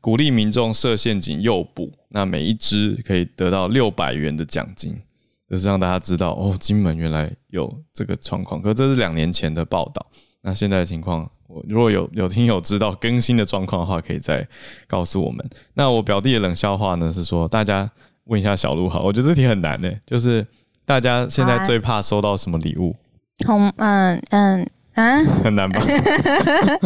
[0.00, 4.96] 鼓励民众设陷阱诱捕，那每一只可以得到六百元的奖金。
[5.48, 10.04] 就是让大家知道哦，金门原来有这个状况，可这是两年前的报道。
[10.42, 14.44] 那现在的情况，我如果有有听友知道更新的状况的话，可以再
[14.88, 15.48] 告诉我们。
[15.74, 17.88] 那我表弟的冷笑话呢，是说大家
[18.26, 20.46] 问一下小鹿好，我觉得这题很难呢，就是
[20.84, 22.94] 大家现在最怕收到什么礼物？
[23.48, 25.82] 嗯嗯嗯啊，很难吧？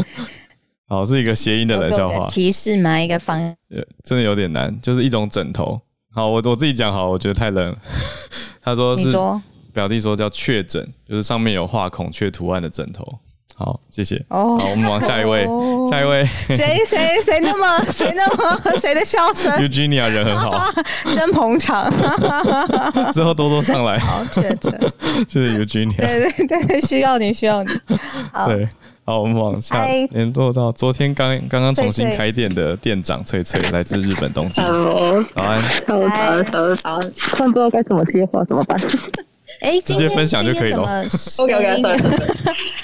[0.89, 2.27] 好，是一个谐音的冷笑话。
[2.29, 3.01] 提示吗？
[3.01, 3.39] 一个方，
[3.69, 5.81] 呃，真的有点难，就是一种枕头。
[6.13, 7.79] 好，我我自己讲好，我觉得太冷了。
[8.61, 9.13] 他说是
[9.73, 13.07] 表弟说叫雀枕，就是上面有画孔雀图案的枕头。
[13.61, 14.17] 好，谢谢。
[14.29, 15.47] 哦，好，我们往下一位，
[15.91, 16.25] 下一位。
[16.49, 20.65] 谁谁谁那么 谁那么谁的笑声？Eugenia 人很好，
[21.13, 21.93] 真捧场。
[23.13, 23.99] 之后多多上来。
[23.99, 24.73] 好，雀枕。
[25.29, 25.95] 谢谢 Eugenia。
[25.99, 27.71] 对对对，需要你，需要你。
[28.33, 28.47] 好。
[28.49, 28.67] 对。
[29.05, 34.65] 好，我们往下联络到昨天刚刚刚重新开店的店长翠翠，来自日本东京。
[34.65, 34.73] 早
[35.35, 37.13] 安，早安，早安，早安。
[37.37, 38.81] 不知道该怎么接话，怎么办？
[39.61, 41.05] 哎，直接分享就 可以了。
[41.39, 41.83] OK OK，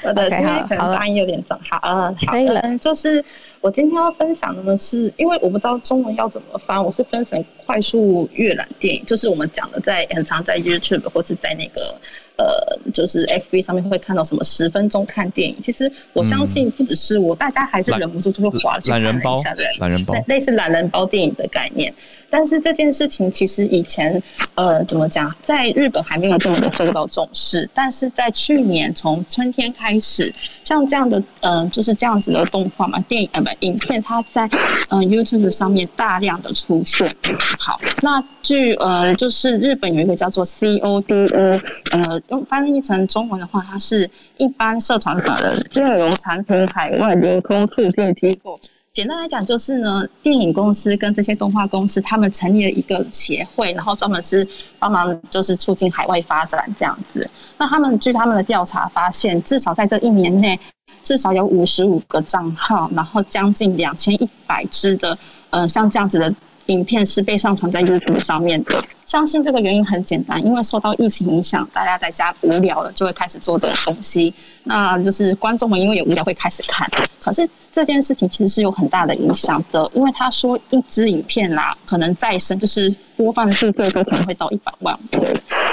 [0.03, 1.59] 我的今天可能发音有点重。
[1.68, 3.24] 好，嗯，好的，就是
[3.61, 11.97] 我今天要分享的呢，是因为我不知道中文要怎么翻，我是分成快速阅览电影，就是我们讲的在很常在 YouTube 或是在那个。
[12.39, 12.45] 呃，
[12.93, 19.05] 就是 FB 上面会看到什么十分钟看电影，其实我相信不只是我，嗯、大家还是忍不住就会滑去看一
[19.43, 21.91] 下，对，懒人包，类似懒人包电影的概念。
[22.31, 24.22] 但是这件事情其实以前，
[24.55, 34.47] 呃，怎么讲，在日本还没有这么的受到重视， 但是在去年从春天开始，像这样的，嗯、呃，就是这样子的动画嘛，电影呃不影片，它在
[34.91, 37.14] 嗯、呃、YouTube 上面大量的出现。
[37.59, 41.61] 好，那据呃就是日本有一个叫做 CODO，
[41.93, 42.20] 呃。
[42.29, 48.59] 用翻译成中文的话，它是一般社团法人内容产品海外流通促进机构。
[48.97, 57.28] 简单来讲，就是呢，电影公司跟这些动画公司，他们成立了一个协会，然后专门是帮忙就是促进海外发展这样子。
[57.59, 60.59] 那他们据他们的调查发现，至少在这一年内，
[61.05, 65.18] 至少有五十五个账号，然后将近两千一百支的，
[65.51, 66.34] 呃，像这样子的
[66.64, 68.82] 影片是被上传在 YouTube 上面的。
[69.07, 74.34] 相信这个原因很简单，因为受到疫情影响，大家在家无聊了，就会开始做这个东西。
[74.64, 76.90] 那就是观众们因为有无聊会开始看，
[77.20, 84.98] 可是这件事情其实是有很大的影响的，因为他说一支影片啦，可能再生就是播放数最多可能会到一百万。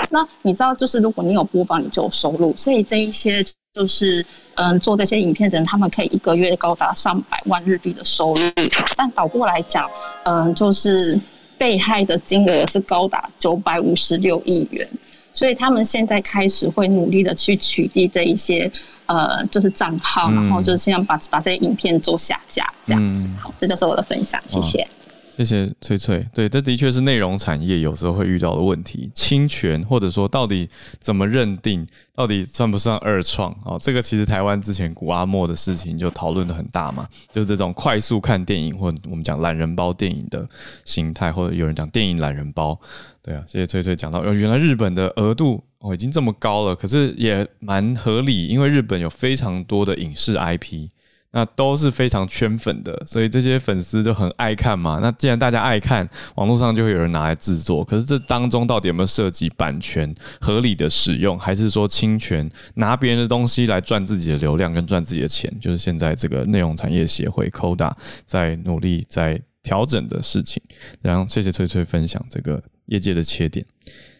[0.09, 3.43] 那你知道，就是如果你有播放，你就有收入，所以这一些。
[3.73, 4.23] 就是
[4.53, 8.41] 嗯，做这些影片的人，他们可以一个月高达上百万日币的收入。
[8.95, 9.89] 但倒过来讲，
[10.25, 11.19] 嗯，就是
[11.57, 14.87] 被害的金额是高达九百五十六亿元。
[15.35, 18.71] 所以他们现在开始会努力的去取缔这一些
[19.07, 23.27] 呃，就是账号，然后就是现在把把这些影片做下架，这样子。
[23.39, 24.87] 好，这就是我的分享，谢谢。
[25.35, 26.23] 谢谢翠翠。
[26.31, 30.69] 对，这的确是内容产业有时候会遇到的问题，侵权或者说到底
[30.99, 33.51] 怎么认定，到底算不算二创？
[33.65, 40.47] 哦，这个其实台湾之前谷阿莫的事情就讨论得很大嘛，就是这种快速看电影或者我们讲懒人包电影的
[40.85, 42.79] 形态，或者有人讲电影懒人包。
[43.23, 50.89] 对啊，谢谢翠翠讲到，原来日本的额度哦已经这么高了，可是也蛮合理，因为日本有非常多的影视 IP。
[51.35, 54.99] 那都是非常圈粉的，所以这些粉丝就很爱看嘛。
[55.01, 57.83] 那既然大家爱看，网络上就会有人拿来制作。
[57.83, 65.51] 可是这当中到底有没有涉及版权合理的使用，还是说侵权拿别人的东西来赚自己的流量跟赚自己的钱？
[65.59, 67.91] 就是现在这个内容产业协会 CODA
[68.27, 70.61] 在努力在调整的事情。
[71.01, 73.65] 然后谢谢翠翠分享这个业界的切点。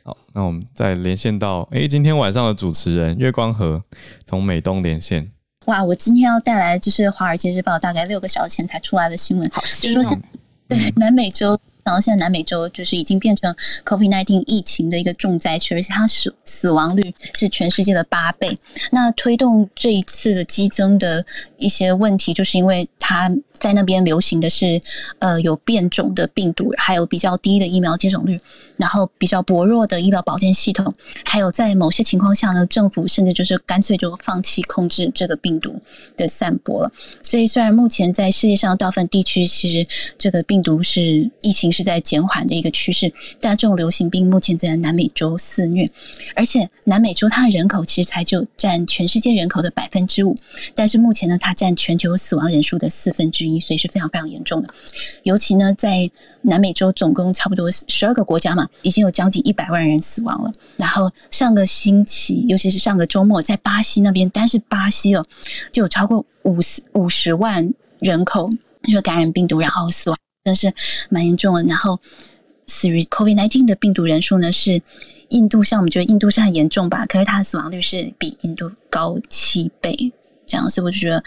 [0.03, 3.84] 好，那我们再连线到诶、今天晚上的主持人月光河
[4.26, 5.30] 从美东连线。
[5.66, 10.20] 哇，我今天要带来就是《华尔街日报》大概六个小时前才出来的新闻，好新哦，就是说
[10.68, 11.59] 对南美洲。
[11.84, 13.54] 然后现在南美洲就是已经变成
[13.84, 18.58] COVID-19 疫情的一个重灾区，而且它死死亡率是全世界的八倍。
[18.92, 21.26] 那推动这一次的激增的
[21.58, 24.82] 一些问题，就是因为它在那边流行的是
[25.20, 28.40] 呃有变种的病毒，还有比较低的疫苗接种率，
[28.78, 30.94] 然后比较薄弱的医疗保健系统，
[31.26, 35.76] 还有在某些情况下呢，政府甚至就是干脆就放弃控制这个病毒
[36.16, 36.90] 的散播了。
[37.22, 39.86] 所以虽然目前在世界上大部分地区，其实
[40.18, 41.73] 这个病毒是疫情。
[41.74, 43.12] 是在减缓的一个趋势，
[43.42, 45.90] 但这种流行病目前在南美洲肆虐，
[46.36, 50.36] 而且南美洲它的人口其实才就占全世界人口的百分之五，
[50.76, 54.70] 但是目前呢，它占全球死亡人数的四分之一，所以是非常非常严重的。
[55.24, 56.10] 尤其呢，在
[56.44, 60.52] 南美洲总共差不多十二个国家嘛，已经有将近一百万人死亡了。
[60.78, 65.26] 然后上个星期，尤其是上个周末，在巴西那边，单是巴西哦，
[65.72, 68.50] 就有超过五十五十万人口
[68.92, 70.18] 就感染病毒，然后死亡。
[70.44, 70.74] 真是
[71.10, 71.64] 蛮严重的。
[71.64, 72.00] 然后
[72.68, 74.82] 死于 COVID-19 的病毒人数呢，是
[75.30, 77.06] 印度，像我们觉得印度是很严重吧？
[77.06, 79.96] 可是它的死亡率是比印度高七倍，
[80.46, 81.24] 这样，所以我就觉得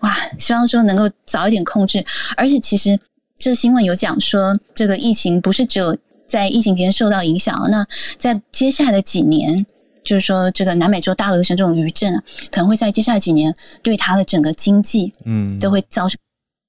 [0.00, 2.04] 哇，希望说能够早一点控制。
[2.36, 2.98] 而且其实
[3.38, 5.96] 这新闻有讲说，这个疫情不是只有
[6.26, 7.86] 在疫情期间受到影响，那
[8.18, 9.64] 在接下来的几年，
[10.02, 16.18] 就是说这个南美洲大流行这种余震啊，可能会在接下来几年对它的整个经济，嗯，都会造成。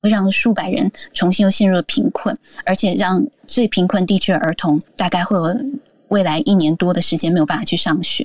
[0.01, 2.35] 会让数百人重新又陷入了贫困，
[2.65, 5.55] 而且让最贫困地区的儿童大概会有
[6.07, 8.23] 未来一年多的时间没有办法去上学，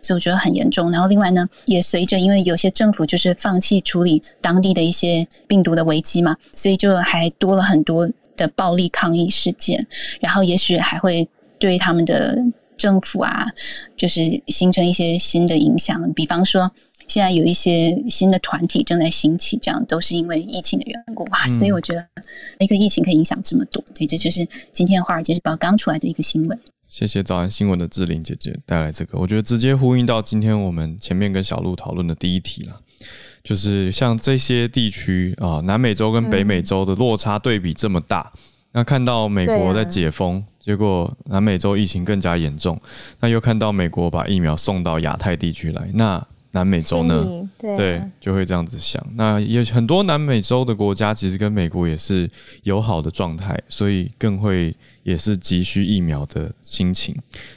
[0.00, 0.90] 所以我觉得很严重。
[0.90, 9.86] 然后另外呢，也随着因为有些政府就是放弃处理当地的一些病毒的危机嘛，所以就还多了很多的暴力抗议事件，
[10.20, 12.42] 然后也许还会对他们的
[12.78, 13.46] 政府啊，
[13.98, 16.72] 就是形成一些新的影响，比方说。
[17.08, 21.46] 现在有一些新的团体正在兴起，这样都是因为疫情的缘故哇！
[21.48, 22.06] 所以我觉得
[22.58, 26.60] 一个疫情可以影响这么多，对，这就是今天《华尔街日报》刚出来的一个新闻。
[26.86, 32.76] 谢谢早安新闻的志玲姐姐带来这个，我觉得直接呼应到今天我们前面跟小鹿讨论的第一题了，
[33.42, 38.40] 就是像这些地区啊，南美洲跟北美洲的落差对比这么大，嗯、
[38.72, 42.78] 那看到美国在解封，结果南美洲疫情更加严重，
[43.20, 46.26] 那又看到美国把疫苗送到亚太地区来，那。
[46.52, 47.48] 南美洲呢？
[47.58, 49.04] 对，对，就会这样子想。
[49.14, 52.28] 那也很多南美洲的国家其实跟美国也是
[52.62, 57.14] 友好的状态，所以更会也是急需疫苗的心情。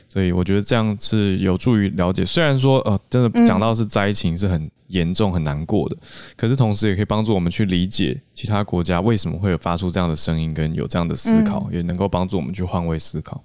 [0.10, 2.26] 所以我觉得这样是有助于了解。
[2.26, 13.42] 虽然说呃，真的讲到是灾情是很严重、很难过的，嗯，可是同时也可以帮助我们去理解其他国家为什么会有发出这样的声音，跟有这样的思考，嗯，也能够帮助我们去换位思考。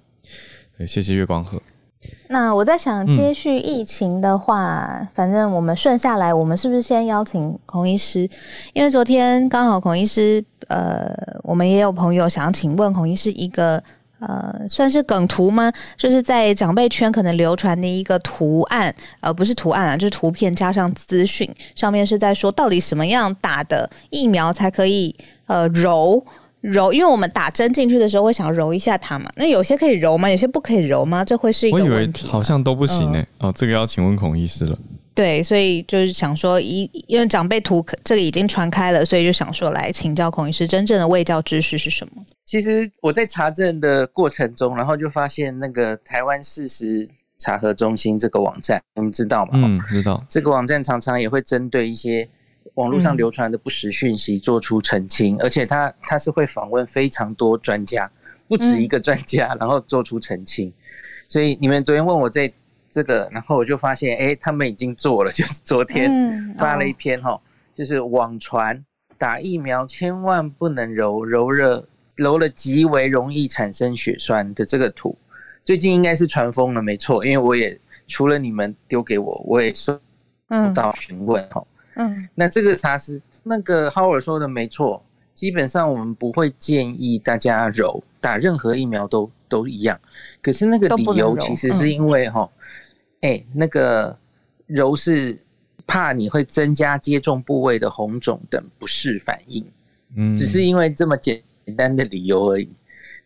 [0.77, 1.61] 对，谢谢月光河。
[2.29, 8.29] 那我在想，接续疫情的话，嗯、反正我们顺下来，我们是不是先邀请孔医师？
[8.73, 11.09] 因为昨天刚好孔医师，呃，
[11.43, 13.81] 我们也有朋友想请问孔医师一个，
[14.19, 15.71] 呃，算是梗图吗？
[15.95, 25.15] 就是在长辈圈可能流传的一个图案，呃，不是图案啊，就是图片加上资讯，上面是在说到底什么样打的疫苗才可以，
[25.45, 26.25] 呃，柔。
[26.61, 29.29] 揉，因为我们打针进去的时候会想揉一下它嘛。
[29.35, 30.29] 那有些可以揉吗？
[30.29, 31.23] 有些不可以揉吗？
[31.23, 31.89] 这会是一个问题。
[31.91, 33.27] 我以为好像都不行呢、欸。
[33.39, 34.77] 嗯、哦，这个要请问孔医师了。
[35.13, 42.23] 对，所以就是想说，一因为长辈图这个已经传开了，所以就想说来请教孔医师，真正的卫教知识是什么？
[42.45, 47.07] 其实我在查证的过程中，然后就发现那个台湾事实
[47.39, 49.51] 查核中心这个网站，你们知道吗？
[49.53, 50.23] 嗯，知道。
[50.29, 52.27] 这个网站常常也会针对一些。
[52.77, 58.09] 网络上流传的不实讯息做出澄清，嗯、而且他他是会访问非常多专家，
[58.47, 60.71] 不止一个专家，嗯、然后做出澄清。
[61.27, 62.53] 所以你们昨天问我这
[62.87, 67.39] 这个，然后我就发现，哎、欸，他们已经做了， 就是昨天发了一篇哈，
[67.73, 68.85] 就是网传
[69.17, 75.17] 打疫苗千万不能揉，揉了揉了极为容易产生血栓的这个图，
[75.65, 77.75] 最近应该是传疯了，没错，因为我也
[78.07, 79.99] 除了你们丢给我，我也收
[80.75, 81.59] 到询问哈。
[81.59, 89.99] 嗯嗯，那这个查实那个浩尔说的没错，基本上我们不会建议大家揉，打任何疫苗都都一样。
[90.39, 92.47] 可是那个理由其实是因为哈，
[93.21, 94.15] 哎、嗯欸，那个
[94.67, 95.39] 揉是
[95.87, 99.65] 怕你会增加接种部位的红肿等不适反应，
[100.15, 101.41] 嗯，只是因为这么简
[101.75, 102.69] 单的理由而已。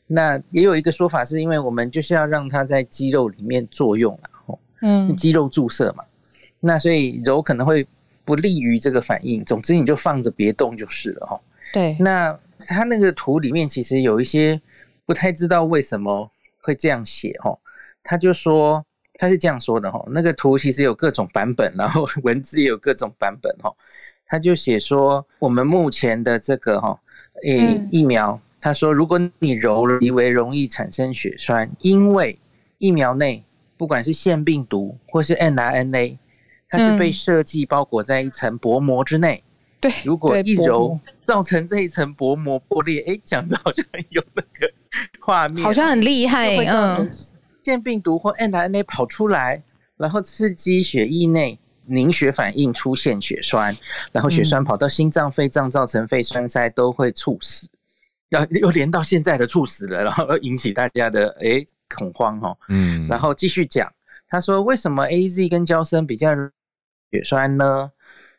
[0.07, 6.05] 那也有一个说法是因为我们就是要让它在肌肉里面作用啊，嗯，肌肉注射嘛，
[6.61, 7.85] 那所以揉可能会。
[8.23, 9.43] 不利于这个反应。
[9.43, 11.39] 总之，你就放着别动就是了哈。
[11.73, 11.95] 对。
[11.99, 14.59] 那他那个图里面其实有一些
[15.05, 16.29] 不太知道为什么
[16.61, 17.57] 会这样写哈。
[18.03, 20.03] 他就说他是这样说的哈。
[20.07, 23.73] 那个图其实有各种版本，然后文字也有各种版本哈。
[24.25, 26.99] 他就写说我们目前的这个哈
[27.43, 32.37] 诶疫苗，他说如果你揉了，极为容易产生血栓，因为
[32.77, 33.43] 疫苗内
[33.77, 36.17] 不管是腺病毒或是 mRNA。
[36.71, 39.43] 它是被设计包裹在一层薄膜之内，
[39.81, 44.71] 对，如果一揉造成这一层薄膜破裂，哎，讲的好像有那个
[45.19, 47.09] 画面，好像很厉害，嗯，
[47.61, 49.61] 腺病毒或 mRNA 跑出来，
[49.97, 53.75] 然后刺激血液内凝血反应，出现血栓，
[54.13, 57.67] 然后血栓跑到心脏、肺脏，造成肺栓塞，都会猝死，
[58.29, 63.91] 要又连到现在的猝死了，然后引起大家的哎恐慌哈，嗯，然后继续讲，
[64.29, 66.29] 他说为什么 AZ 跟娇生比较。
[67.11, 67.91] 血栓呢，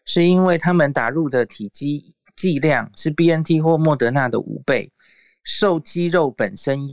[0.07, 4.91] 是因为他们打入的体积剂量是 BNT 或莫德纳的五倍，
[5.45, 6.89] 受肌肉本身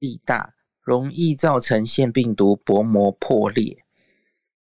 [0.00, 0.52] 力大，
[0.82, 3.78] 容易造成腺病毒薄膜破裂。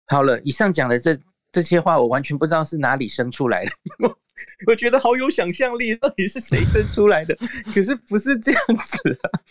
[0.06, 1.18] 好了，以上讲的这
[1.52, 3.72] 这些话，我完全不知道是哪里生出来的，
[4.68, 7.36] 我觉得好有想象力，到底是谁生出来的？
[7.74, 9.42] 可是不是这样子啊。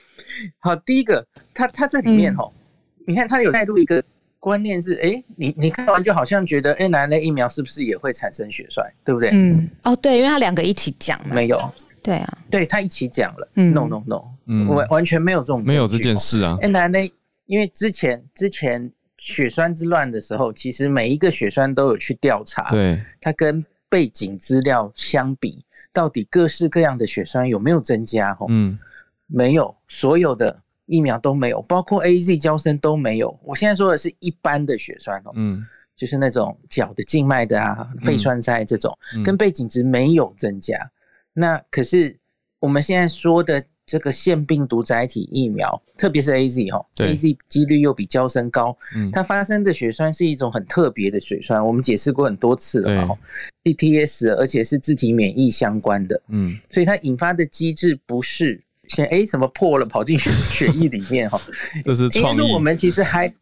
[0.60, 2.52] 好，第一个，他他这里面哦，
[2.98, 4.04] 嗯、你看他有带入一个。
[4.40, 9.30] 观念是，哎、欸，你你看完就好像觉得，mRNA 疫苗是不是也会产生血栓，对不对？
[9.32, 11.34] 嗯，哦，对，因为他两个一起讲嘛。
[11.34, 11.72] 没有，
[12.02, 13.48] 对啊，对他一起讲了。
[13.56, 16.56] 嗯，no no no，嗯，完完全没有这种，没有这件事啊。
[16.62, 17.10] mRNA
[17.46, 28.36] 因为之前之前血栓之乱的时候，其实每一个血栓都有去调查，对，它跟背景资料相比，到底各式各样的血栓有没有增加？
[28.38, 28.78] 哦，嗯，
[29.26, 30.60] 没有，所有的。
[30.88, 33.38] 疫苗都没有，包括 AZ 胶生都没有。
[33.44, 35.62] 我现在说的是一般的血栓哦，嗯，
[35.94, 40.76] 就是那种脚的静脉的啊，肺栓塞这种，嗯、跟背景值没有增加。
[40.78, 40.90] 嗯、
[41.34, 42.18] 那可是
[42.58, 53.18] 我们现在说的这个腺病毒载体疫苗，特别是 AZ 哈对，AZ 几率又比胶生高，嗯，它发生的血栓是一种很特别的血栓，我们解释过很多次了哈
[53.62, 58.62] 对，CTS，而且是自体免疫相关的，嗯，所以它引发的机制不是。
[58.88, 61.40] 先哎，什么破了跑进血血液里面哈？
[61.84, 62.36] 这是创意。
[62.36, 63.32] 说我们其实还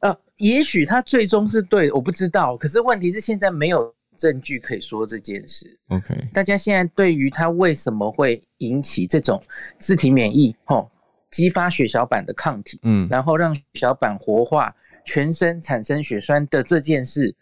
[0.00, 2.56] 呃，也许他最终是对，我不知道。
[2.56, 5.78] 可是问题是现在没有证据可以说这件事。
[5.88, 9.42] OK，大家现在对于他为什么会引起这种
[9.78, 10.90] 自体免疫，吼，
[11.30, 14.74] 激发血小板的抗体，嗯，然后让血小板活化，
[15.04, 17.34] 全身产生血栓的这件事。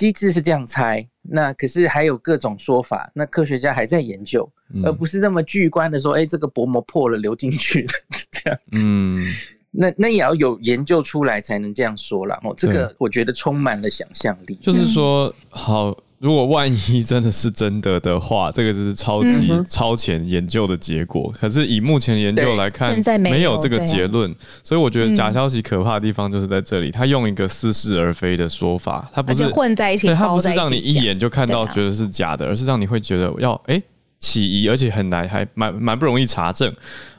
[0.00, 7.84] 机制是这样猜，那可是还有各种说法，那科学家还在研究，嗯、而不是那么巨观的说，哎、欸，这个薄膜破了流进去
[8.32, 8.78] 这样子。
[8.86, 9.26] 嗯，
[9.70, 12.40] 那那也要有研究出来才能这样说啦。
[12.42, 14.54] 哦，这个我觉得充满了想象力。
[14.54, 15.94] 就是说，好。
[16.20, 21.32] 如果万一真的是真的的话，这个就是超级超前研究的结果。
[21.40, 24.30] 可是以目前研究来看，没有这个结论，
[24.62, 26.90] 所以我觉得假消息可怕的地方就是在这里。
[26.90, 33.82] 他用一个似是而非的说法，他不是混在一起，他不是让你一眼就看到觉得是假的，而是让你会觉得要哎。
[34.20, 36.72] 起疑，而且很难，还蛮蛮不容易查证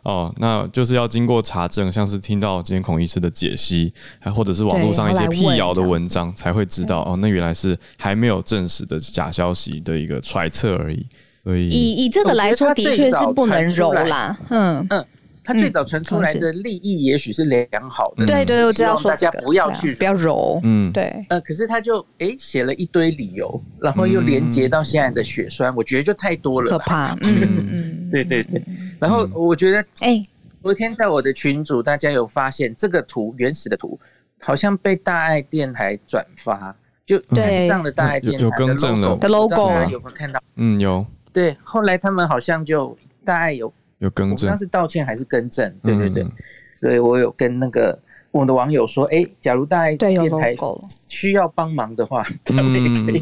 [0.04, 0.34] 哦。
[0.38, 7.18] 那就是要经过查证，像是听到今天孔医师的解析，还或者是网络上一些辟谣的文章，才会知道哦。
[7.20, 11.06] 那原来是还没有证实的假消息的一个揣测而已。
[11.43, 14.38] 所以以以这个来说，的确是不能揉啦。
[14.49, 15.06] 嗯嗯。
[15.44, 28.64] 他最早传出来的利益也许是良好的，对对，我知道说大家不要去不要揉，嗯，对，呃，可是他就哎写了一堆理由，然后又连接到现在的血栓，我觉得就太多了，可怕， 嗯嗯， 对对对，
[29.00, 30.22] 然后我觉得，哎，
[30.62, 34.00] 昨天在我的群组，大家有发现这个图原始的图，
[34.39, 37.20] 好像被大爱电台转发，就
[37.68, 39.16] 上了大爱电台有更正了。
[39.16, 40.39] 的 logo，有没有看到？
[40.58, 43.74] 嗯，有，对，后来他们好像就大爱有。
[44.02, 45.72] 有更正，那是道歉还是更正？
[45.84, 46.32] 对对对，嗯、
[46.82, 47.97] 所以我有跟那个
[48.32, 50.56] 我的网友说，哎、欸，假如大家电台
[51.08, 53.22] 需要帮忙的话，他们也可以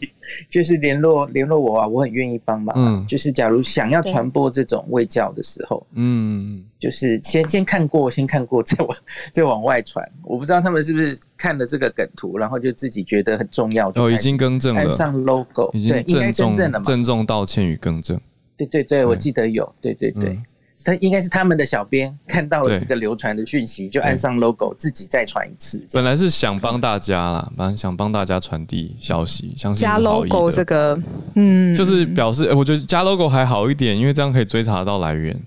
[0.49, 3.01] 就是联络联络我啊，我很愿意帮忙、啊。
[3.01, 8.97] 嗯，就是假如想要传播这种卫教的时候，嗯，就是先先看过，先看过，再往
[9.34, 10.09] 再往外传。
[10.23, 18.17] 我不知道他们是不是看了这个梗图，然后就自己觉得很重要，哦，已经更正了，上 logo，对，应该更正了嘛，郑重道歉与更正。
[18.55, 20.30] 对对对，我记得有，对对对。
[20.30, 20.45] 嗯
[20.89, 25.85] 他应该是他们的小编看到了这个流传的讯息，就按上 logo，自己再传一次。
[25.93, 30.99] 本来是想帮大家啦，本来想帮大家传递消息，相信加 logo 这个，
[31.35, 35.39] 嗯，就是表示，我觉得加 logo 还好一点，因为这样可以追查到来源。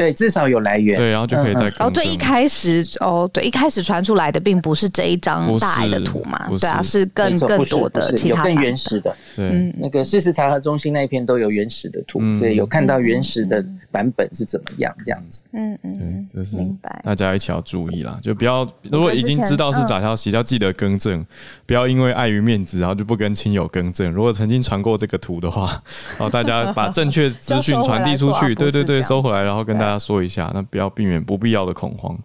[0.00, 0.98] 对，至少有来源。
[0.98, 9.14] 对，然后就可以再哦，对，一开始哦，对，一开始传出来的并不是这一张大爱的图嘛，对啊，是更更多的其他更原始的。
[9.36, 15.42] 对，那个事实查核中心那一篇都有原始的图，所以有看到原始的版本是怎么样这样子。
[15.52, 16.56] 嗯嗯，对，就是
[17.02, 21.24] 大家一起要注意啦，就不要如果已经知道是假消息，要记得更正，
[21.66, 24.10] 不要因为碍于面子，然后就不跟亲友更正。
[24.10, 25.82] 如果曾经传过这个图的话，
[26.18, 29.60] 然后大家把正确资讯传递出去， 对对对，收回来，然后。
[29.60, 32.18] 跟大家说一下，那不要避免不必要的恐慌。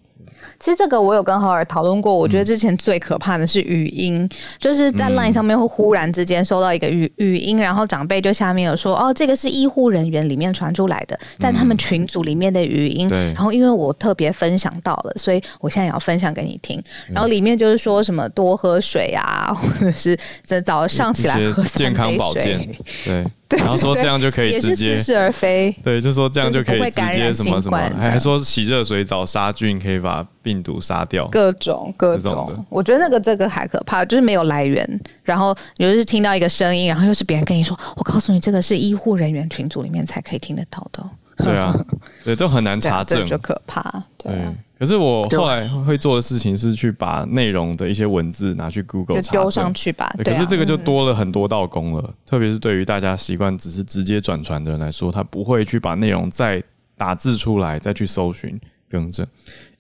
[0.59, 13.09] 其实这个我有跟浩尔讨论过，我觉得之前最可怕的是语音，嗯、就是在 LINE 上面会忽然之间收到一个语语音，然后长辈就下面有说哦，这个是医护人员里面传出来的，在他们群组里面的语音。
[13.11, 13.33] 嗯。
[13.33, 16.81] 然后因为我特别分享到了，所以我现在也要分享给你听。
[17.09, 21.63] 然后里面就是说什么多喝水啊，或者是在早上起来喝。
[21.63, 22.69] 健康保健。
[23.03, 23.25] 对。
[23.49, 32.47] 然后说这样就可以直接似是而非，对，就说这样就可以直接什么什么，还还说洗热水澡杀菌可以把病毒杀掉，各种各种。
[32.69, 34.87] 我觉得那个这个还可怕，就是没有来源，
[35.23, 41.03] 然后你就是听到一个声音，然后又是别人跟你说，我告诉你这个是医护人员群组里面才可以听得到的。
[41.37, 41.73] 对啊，
[42.25, 44.03] 对，这很难查证，就可怕。
[44.17, 44.33] 对。
[44.77, 50.13] 可是我后来会做的事情是去把内容的一些文字拿去 Google 丢上去吧。
[50.23, 56.61] 可是这个就多了很多道工了，特别是对于大家习惯只是直接转传的人来说，他不会去把内容再
[56.97, 58.59] 打字出来，再去搜寻
[58.89, 59.25] 更正。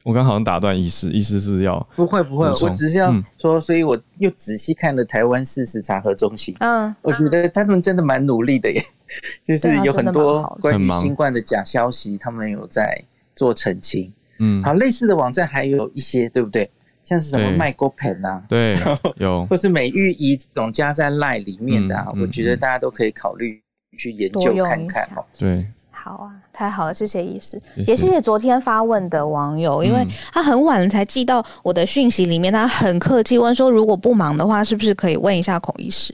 [0.03, 1.79] 我刚好像打断意思，意思是不是要？
[1.95, 6.55] 不会不会，我只是要说，所以我又仔细看了台湾事实查核中心。
[6.59, 8.81] 嗯，我觉得他们真的蛮努力的耶，
[9.43, 13.03] 就是有很多关于新冠的假消息，他们有在
[13.35, 14.13] 做澄清。
[14.39, 16.69] 嗯，好，类似的网站还有一些，对不对？
[17.03, 18.75] 像是什么麦锅盆啊，对，
[19.17, 23.61] 有，或是美玉仪这种加在 LINE 里面的啊，嗯嗯、我觉得大家都可以考虑
[23.95, 25.23] 去研究看看哦。
[25.37, 36.11] 对，好啊，太好了，谢谢医师，也谢谢昨天发问的网友，因为他很晚才寄到我的讯息里面，他很客气问说，如果不忙的话，是不是可以问一下孔医师？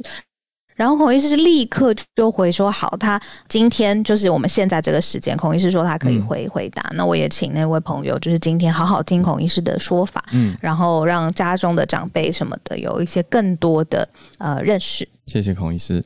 [0.75, 6.81] 然后孔医师立刻就回说好，他今天就是我们现在这个时间，孔医师说他可以回回答。
[6.91, 14.07] 嗯、那我也请那位朋友，就是今天好好听孔医师的说法，嗯，然后让家中的长辈什么的有一些更多的
[14.37, 15.07] 呃认识。
[15.27, 16.03] 谢谢孔医师。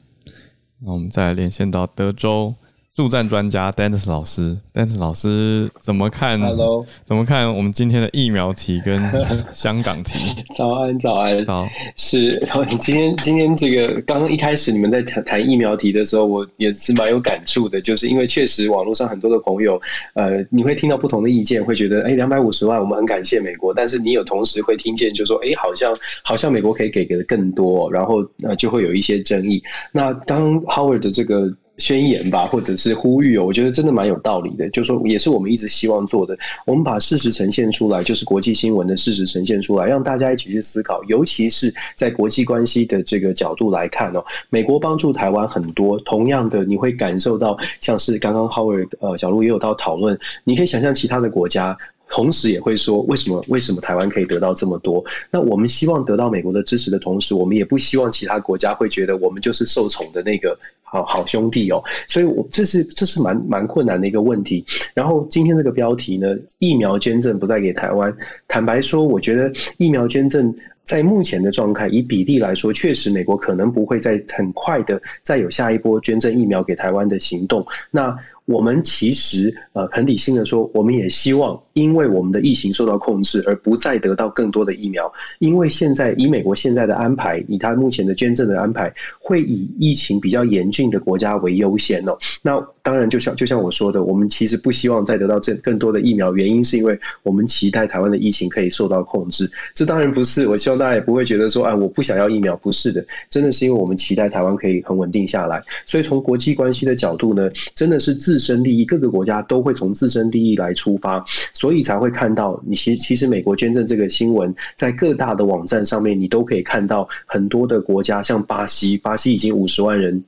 [0.80, 2.54] 那我们再来连线到德州。
[2.96, 9.04] 助战专家 Dennis 老师，Dennis 老师怎么看？Hello，怎么看我们今天的疫苗题跟
[9.52, 10.18] 香港题？
[10.56, 11.68] 早安，早安，早。
[11.98, 12.40] 是，
[12.80, 19.82] 今天今天这个刚刚一开始你们在谈谈疫苗题的时候，我也是蛮有感触的，就是因为确实网络上很多的朋友，
[20.14, 25.94] 呃，你会听到不同的意见，会觉得，哎，两百五十万，我们很感谢美国，但是你有同时会听见，就说，哎，好像
[26.24, 29.62] 好像美国可以给给的更多，然后呃，就会有一些争议。
[29.92, 31.54] 那当 Howard 的这个。
[31.78, 34.70] 宣言吧，或者是呼吁哦，我觉得真的蛮有道理的。
[34.70, 36.38] 就是说，也是我们一直希望做的。
[36.66, 41.04] 我们把事实呈现出来，就是国际新闻的事实呈现出来，让大家一起去思考。
[41.06, 46.00] 尤其是在国际关系的这个角度来看哦，美国帮助台湾很多。
[46.00, 51.78] 同样的，你会感受到，像是刚刚 Howard 呃小路也有到讨论，你可以想象其他的国家。
[52.08, 55.04] 同时也会说，为什么为什么台湾可以得到这么多？
[55.32, 64.64] 那我们希望得到美国的支持的同时，我们也不希望其他国家会觉得我们就是受宠的那个好好兄弟哦，所以我这是这是蛮蛮困难的一个问题。
[64.94, 66.28] 然后今天这个标题呢，
[66.60, 68.16] 疫苗捐赠不再给台湾。
[68.48, 77.66] 坦白说，我觉得疫苗捐赠在目前的状态，以比例来说，确实美国可能不会再很快的再有下一波捐赠疫苗给台湾的行动。
[77.92, 78.16] 那
[78.46, 85.12] 我们其实呃很理性的说，我们也希望，因为我们的疫情受到控制，而不再得到更多的疫苗。
[85.40, 92.18] 因为现在以美国现在的安排，以他目前的捐赠的安排，会以疫情比较严峻的国家为优先哦。
[92.42, 99.52] 那当然，就像就像我说的，我们其实不希望再得到这更多的疫苗，原因是因为我们期待台湾的疫情可以受到控制。
[99.74, 105.62] 这当然不是，我希望大家也不会觉得说，啊，我不想要疫苗，不是的，真的是因为我们期待台湾可以很稳定下来。
[105.86, 111.26] 所以从国际关系的角度呢，真的是自身利益，各个国家都会从自身利益来出发，
[111.66, 120.24] 所以才会看到你其其实美国捐赠这个新闻，在各大的网站上面，你都可以看到很多的国家，像巴西，巴西已经五十万人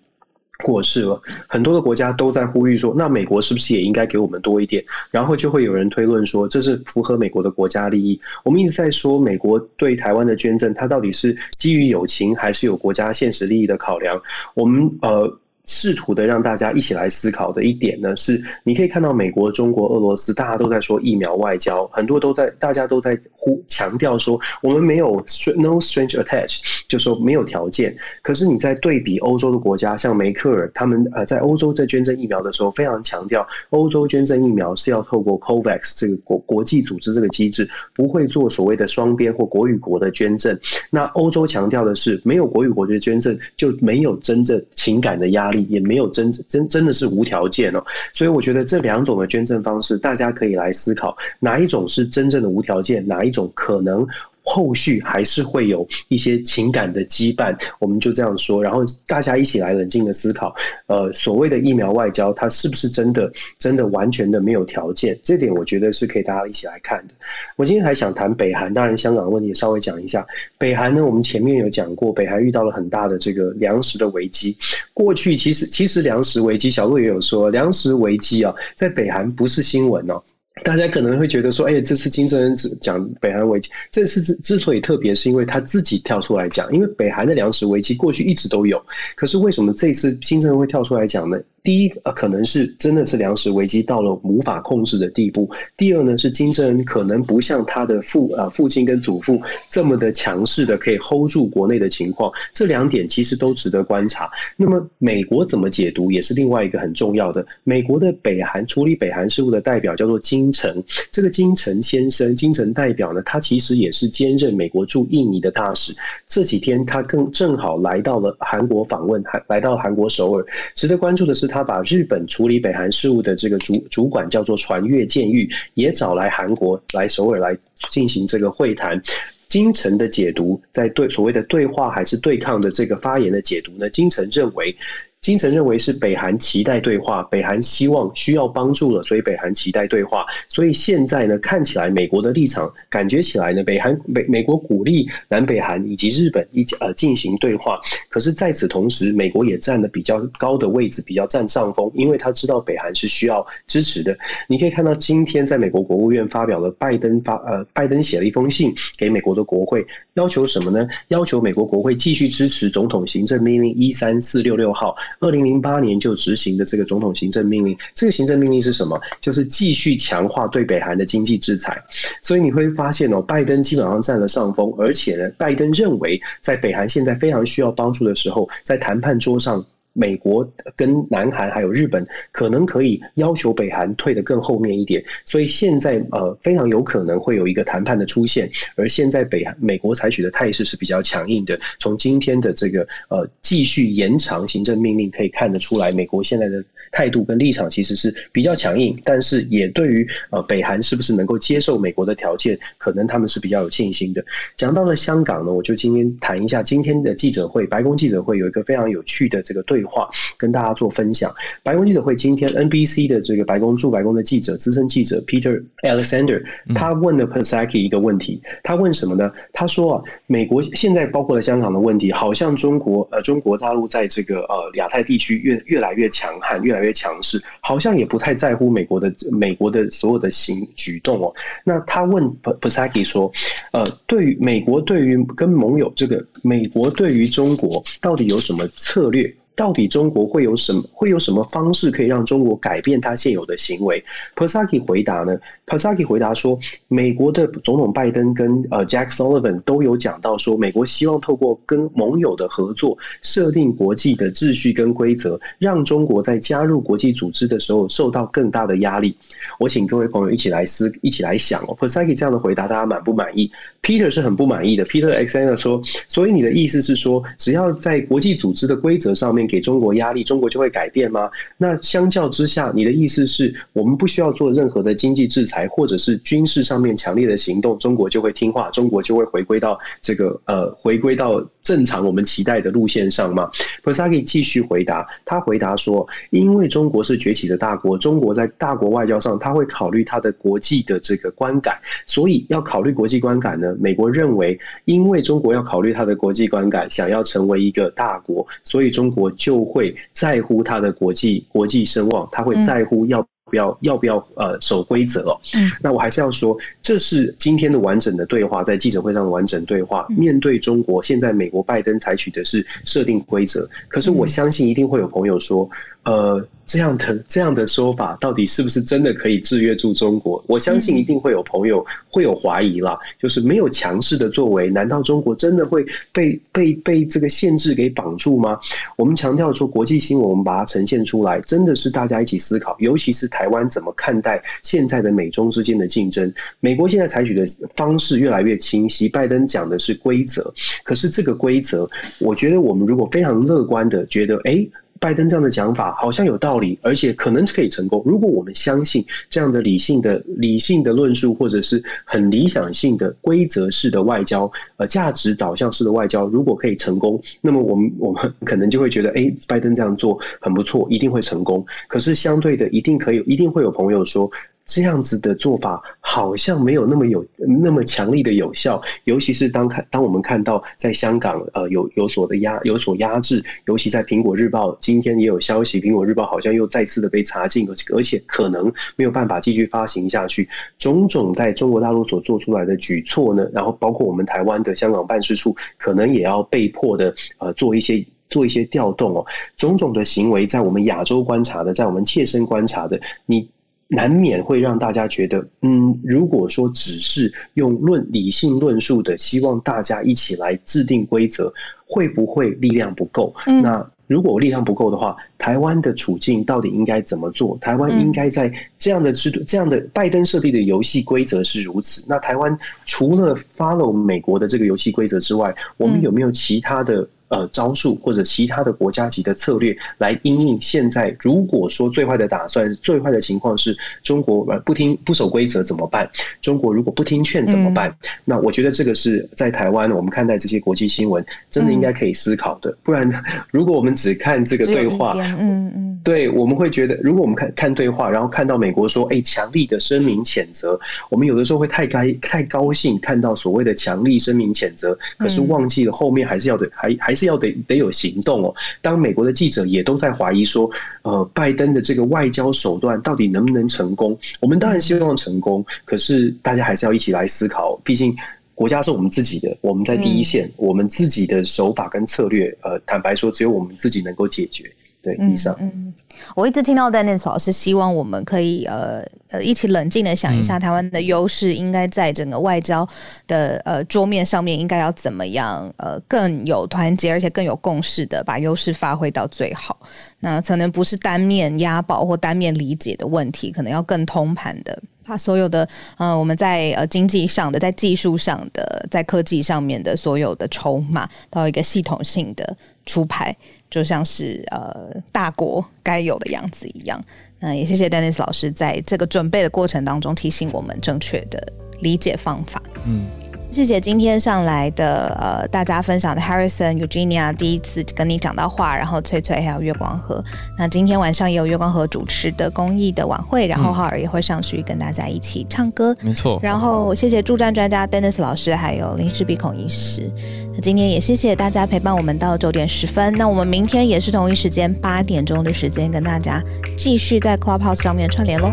[0.64, 4.84] 过世了，很多的国家都在呼吁说，那美国是不是也应该给我们多一点？
[5.12, 8.20] 然后就会有人推论说，这是符合美国的国家利益。
[8.44, 14.20] 我们一直在说，美国对台湾的捐赠，它到底是基于友情，还是有国家现实利益的考量？
[14.56, 15.38] 我们呃。
[15.68, 25.18] 试图的让大家一起来思考的一点呢，是你可以看到美国、中国、俄罗斯，大家都在说疫苗外交，很多都在，大家都在呼强调说我们没有
[25.58, 27.96] no strange attach，就说没有条件。
[28.22, 40.58] 可是你在对比欧洲的国家，像梅克尔他们呃在欧洲在捐赠疫苗的时候，非常强调欧洲捐赠疫苗是要透过 COVAX 这个国国际组织这个机制，不会做所谓的双边或国与国的捐赠。
[40.90, 45.57] 那欧洲强调的是没有国与国的捐赠，就没有真正情感的压力。
[45.64, 47.84] 也没有真真真的是无条件哦，
[48.14, 54.08] 所以我觉得这两种的捐赠方式，大家可以来思考哪一种是真正的无条件，哪一种可能。
[54.50, 63.30] 后续还是会有一些情感的羁绊，我们就这样说，然后大家一起来冷静的思考，呃，所谓的疫苗外交，它是不是真的
[63.60, 65.20] 真的完全的没有条件？
[65.22, 67.14] 这点我觉得是可以大家一起来看的。
[67.58, 70.26] 我今天还想谈北韩，当然香港的问题也稍微讲一下。
[70.58, 74.56] 北韩呢，我们前面有讲过，北韩遇到了很大的这个粮食的危机。
[74.94, 80.24] 过去其实其实粮食危机，小路也有说，粮食危机啊，在北韩不是新闻哦。
[80.64, 88.84] 大家可能会觉得说，哎，这次金正恩只讲北韩危机，这次之之所以特别，是因为他自己跳出来讲，因为北韩的粮食危机过去一直都有，
[89.16, 91.38] 可是为什么这次金正恩会跳出来讲呢？
[91.64, 102.32] 第一，呃，可能是真的是粮食危机到了无法控制的地步；第二呢，是金正恩可能不像他的父呃父亲跟祖父这么的强势的可以 hold 住国内的情况。
[102.54, 104.30] 这两点其实都值得观察。
[104.56, 107.46] 那么美国怎么解读，也是另外一个很重要的。
[107.66, 115.94] 美国的北韩处理北韩事务的代表叫做金金城，这个金城先生、金城代表呢，他其实也是兼任美国驻印尼的大使。
[116.28, 120.46] 这几天他更正好来到了韩国访问，还来到韩国首尔。
[120.74, 121.68] 值得关注的是他。
[121.68, 127.58] 把日本处理北韩事务的这个主主管叫做船越监狱，也找来韩国来首尔来
[127.90, 129.04] 进行这个会谈。
[129.50, 133.90] 金城的解读，在对所谓的对话还是对抗的这个发言的解读呢？
[133.90, 134.78] 金城认为。
[135.20, 140.26] 金城认为是北韩期待对话，北韩希望需要帮助了，所以北韩期待对话。
[140.48, 147.82] 所以现在呢，看起来美国的立场，感觉起来呢，北韩美美国鼓励南北韩以及日本一起呃进行对话。
[148.10, 154.18] 可是在此同时，美国也占了比较高的位置，比较占上风，因为他知道北韩是需要支持的。
[154.48, 160.88] 你可以看到今天在美国国务院发表了拜登发呃拜登写了一封信给美国的国会，要求什么呢？
[161.10, 164.96] 要求美国国会继续支持总统行政命令一三四六六号。
[165.20, 169.00] 二零零八年就执行的这个总统行政命令，这个行政命令是什么？
[169.22, 171.84] 就是继续强化对北韩的经济制裁。
[172.22, 179.66] 所以你会发现哦，拜登基本上占了上风，而且呢，拜登认为在北韩现在非常需要帮助的时候，在谈判桌上。
[179.98, 188.48] 美国跟南韩还有日本可能可以要求北韩退得更后面一点，所以现在呃非常有可能会有一个谈判的出现。
[188.76, 191.58] 而现在北韩美国采取的态势是比较强硬的。
[191.80, 196.64] 从今天的这个呃继续延长行政命令可以看得出来，美国现在的
[196.98, 204.26] 态度跟立场其实是比较强硬，但是也对于呃北韩是不是能够接受美国的条件，可能他们是比较有信心的。
[204.56, 210.10] 讲到了香港呢，我就今天谈一下今天的记者会，白宫记者会有一个非常有趣的这个对话。
[210.38, 211.32] 跟大家做分享。
[211.64, 216.42] 白宫记者会今天，NBC 的这个白宫驻白宫的记者资深记者 Peter Alexander，
[216.74, 218.42] 他问了 Psaki 一个问题。
[218.64, 219.32] 他问什么呢？
[219.54, 231.34] 他说啊，美国现在包括了香港的问题，好像中国呃中国大陆在这个呃亚太地区越越来越强悍，越来越越强势，好像也不太在乎美国的美国的所有的行举动哦。
[231.66, 233.30] 那他问 Psaki 说，
[233.74, 239.36] 呃，对于美国对于跟盟友这个美国对于中国到底有什么策略？
[239.58, 244.02] 到底中国会有什么会有什么方式可以让中国改变它现有的行为
[244.36, 259.18] ？Persaki 回答呢？Persaki 回答说，美国的总统拜登跟呃 Jack Sullivan 都有讲到说，美国希望透过跟盟友的合作，设定国际的秩序跟规则，让中国在加入国际组织的时候受到更大的压力。
[259.60, 261.76] 我请各位朋友一起来思，一起来想哦。
[261.80, 263.52] Persaki 这样的回答，大家满不满意
[263.82, 264.86] ？Peter 是很不满意的。
[264.86, 271.30] Peter Alexander 说，所以你的意思是说，只要在国际组织的规则上面给中国压力，中国就会改变吗？
[271.58, 283.50] 那相较之下，你的意思是我们不需要做任何的经济制裁，或者是军事上面强烈的行动，中国就会听话，中国就会回归到这个呃，回归到正常我们期待的路线上吗
[283.84, 305.40] ？Psaki 继续回答，他回答说，因为中国是崛起的大国，中国在大国外交上，他会考虑他的国际的这个观感，所以要考虑国际观感呢，美国认为，因为中国要考虑他的国际观感，想要成为一个大国，所以中国就会在乎他的国际国际声望，他会在乎要不要要不要呃守规则哦。
[305.56, 310.06] 嗯，那我还是要说，这是今天的完整的对话，在记者会上的完整对话。
[310.10, 315.70] 面对中国，现在美国拜登采取的是设定规则，可是我相信一定会有朋友说，
[316.08, 316.48] 呃。
[316.70, 320.44] 这样的这样的说法，到底是不是真的可以制约住中国？
[320.50, 328.60] 我相信一定会有朋友会有怀疑啦，就是没有强势的作为，难道中国真的会被被被这个限制给绑住吗？
[328.98, 336.34] 我们强调说国际新闻，我们把它呈现出来，真的是大家一起思考，尤其是台湾怎么看待现在的美中之间的竞争。
[336.60, 337.46] 美国现在采取的
[337.78, 340.54] 方式越来越清晰，拜登讲的是规则，
[340.84, 341.90] 可是这个规则，
[342.20, 344.68] 我觉得我们如果非常乐观的觉得，哎。
[345.00, 348.04] 拜登这样的讲法好像有道理，而且可能可以成功。
[348.06, 361.66] 如果我们相信这样的理性的、理性的论述，或者是很理想性的规则式的外交，呃，价值导向式的外交，如果可以成功，那么我们 我们可能就会觉得，哎，拜登这样做很不错，一定会成功。
[361.88, 364.30] 可是相对的，一定可以，一定会有朋友说。
[364.68, 377.66] 这样子的做法好像没有那么有那么强力的有效，尤其是当看当我们看到在香港呃有有所的压有所压制，尤其在苹果日报今天也有消息，苹果日报好像又再次的被查禁，
[377.96, 380.50] 而且可能没有办法继续发行下去。
[380.78, 389.26] 种种在中国大陆所做出来的举措呢，然后包括我们台湾的香港办事处，可能也要被迫的呃做一些做一些调动哦。
[389.56, 393.50] 种种的行为在我们亚洲观察的，在我们切身观察的，你。
[393.90, 401.54] 难免会让大家觉得，嗯，如果说只是用论理性论述的，希望大家一起来制定规则，
[401.86, 403.34] 会不会力量不够？
[403.46, 407.58] 嗯，那如果力量不够的话，台湾的处境到底应该怎么做？
[407.62, 412.06] 台湾应该在这样的制度、这样的拜登设立的游戏规则是如此。
[412.10, 417.08] 那台湾除了 follow 美国的这个游戏规则之外，我们有没有其他的？
[417.30, 426.10] 呃，招数或者其他的国家级的策略来因应现在，如果说最坏的打算，最坏的情况是中国呃不听不守规则怎么办？
[426.42, 427.90] 中国如果不听劝怎么办？
[427.90, 432.72] 嗯、那我觉得这个是在台湾我们看待这些国际新闻，真的应该可以思考的。
[432.72, 447.17] 嗯、不然，如果我们只看这个对话，嗯嗯，对，我们会觉得，如果我们看看对话，然后看到美国说，哎，强力的声明谴责，我们有的时候会太该太高兴，看到所谓的强力声明谴责，可是忘记了后面还是要的，还还。
[447.18, 448.54] 是要得得有行动哦。
[448.82, 450.70] 当美国的记者也都在怀疑说，
[451.02, 454.18] 呃，拜登的这个外交手段到底能不能成功？
[454.40, 457.82] 我们当然希望成功，可是大家还是要一起来思考。
[457.84, 458.16] 毕竟
[458.54, 464.72] 国家是我们自己的，我们在第一线，我们自己的手法跟策略，呃，坦白说，只有我们自己能够解决。
[465.16, 465.56] 对，以上。
[465.60, 465.94] 嗯
[466.36, 472.88] 我一直听到 Dennis 老师希望我们可以呃呃一起冷静的想一下，台湾的优势应该在整个外交
[473.28, 479.78] 的呃桌面上面应该要怎么样呃更有团结而且更有共识的把优势发挥到最好。
[480.20, 493.36] 那可能不是单面押宝或单面理解的问题，可能要更通盘的把所有的呃我们在呃经济上的、在技术上的、在科技上面的所有的筹码到一个系统性的出牌。
[493.70, 497.00] 就像是呃大国该有的样子一样，
[497.38, 502.64] 那也谢谢 Dennis 老师在这个准备的过程当中提醒我们正确的理解方法。
[502.86, 503.06] 嗯。
[503.50, 510.24] 谢谢今天上来的呃大家分享的 Harrison、Eugenia 第一次跟你讲到话，然后翠翠还有月光河。
[510.58, 515.96] 那今天晚上也有月光河主持的公益的晚会，然后浩尔也会上去跟大家一起唱歌。
[516.02, 516.40] 没错。
[516.44, 520.12] 然后谢谢助战专家 Dennis 老师，还有林氏鼻孔医师。
[520.54, 523.14] 那今天也谢谢大家陪伴我们到九点十分。
[523.16, 526.44] 那我们明天也是同一时间八点钟的时间跟大家
[526.78, 528.52] 继续在 Clubhouse 上面串联喽。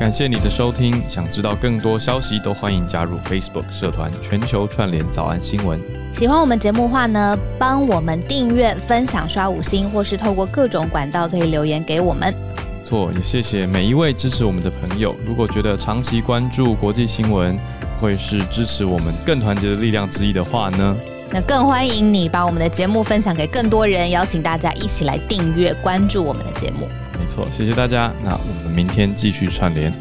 [0.00, 5.78] 感谢你的收听，想知道更多消息都欢迎加入 Facebook 社团全球串联早安新闻。
[6.10, 12.34] 喜欢我们节目的话呢，帮我们订阅、分享、刷五星，或是透过各种管道可以留言给我们。
[12.82, 15.14] 错，也谢谢每一位支持我们的朋友。
[15.26, 17.54] 如果觉得长期关注国际新闻
[18.00, 20.96] 会是支持我们更团结的力量之一的话呢，
[21.28, 26.88] 那更欢迎你把我们的节目分享给更多人，邀请大家一起来订阅关注我们的节目。
[27.20, 28.12] 没错，谢谢大家。
[28.24, 29.92] 那我们明天继续串联，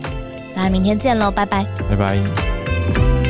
[0.55, 3.28] 大家明天见喽，拜拜，拜拜。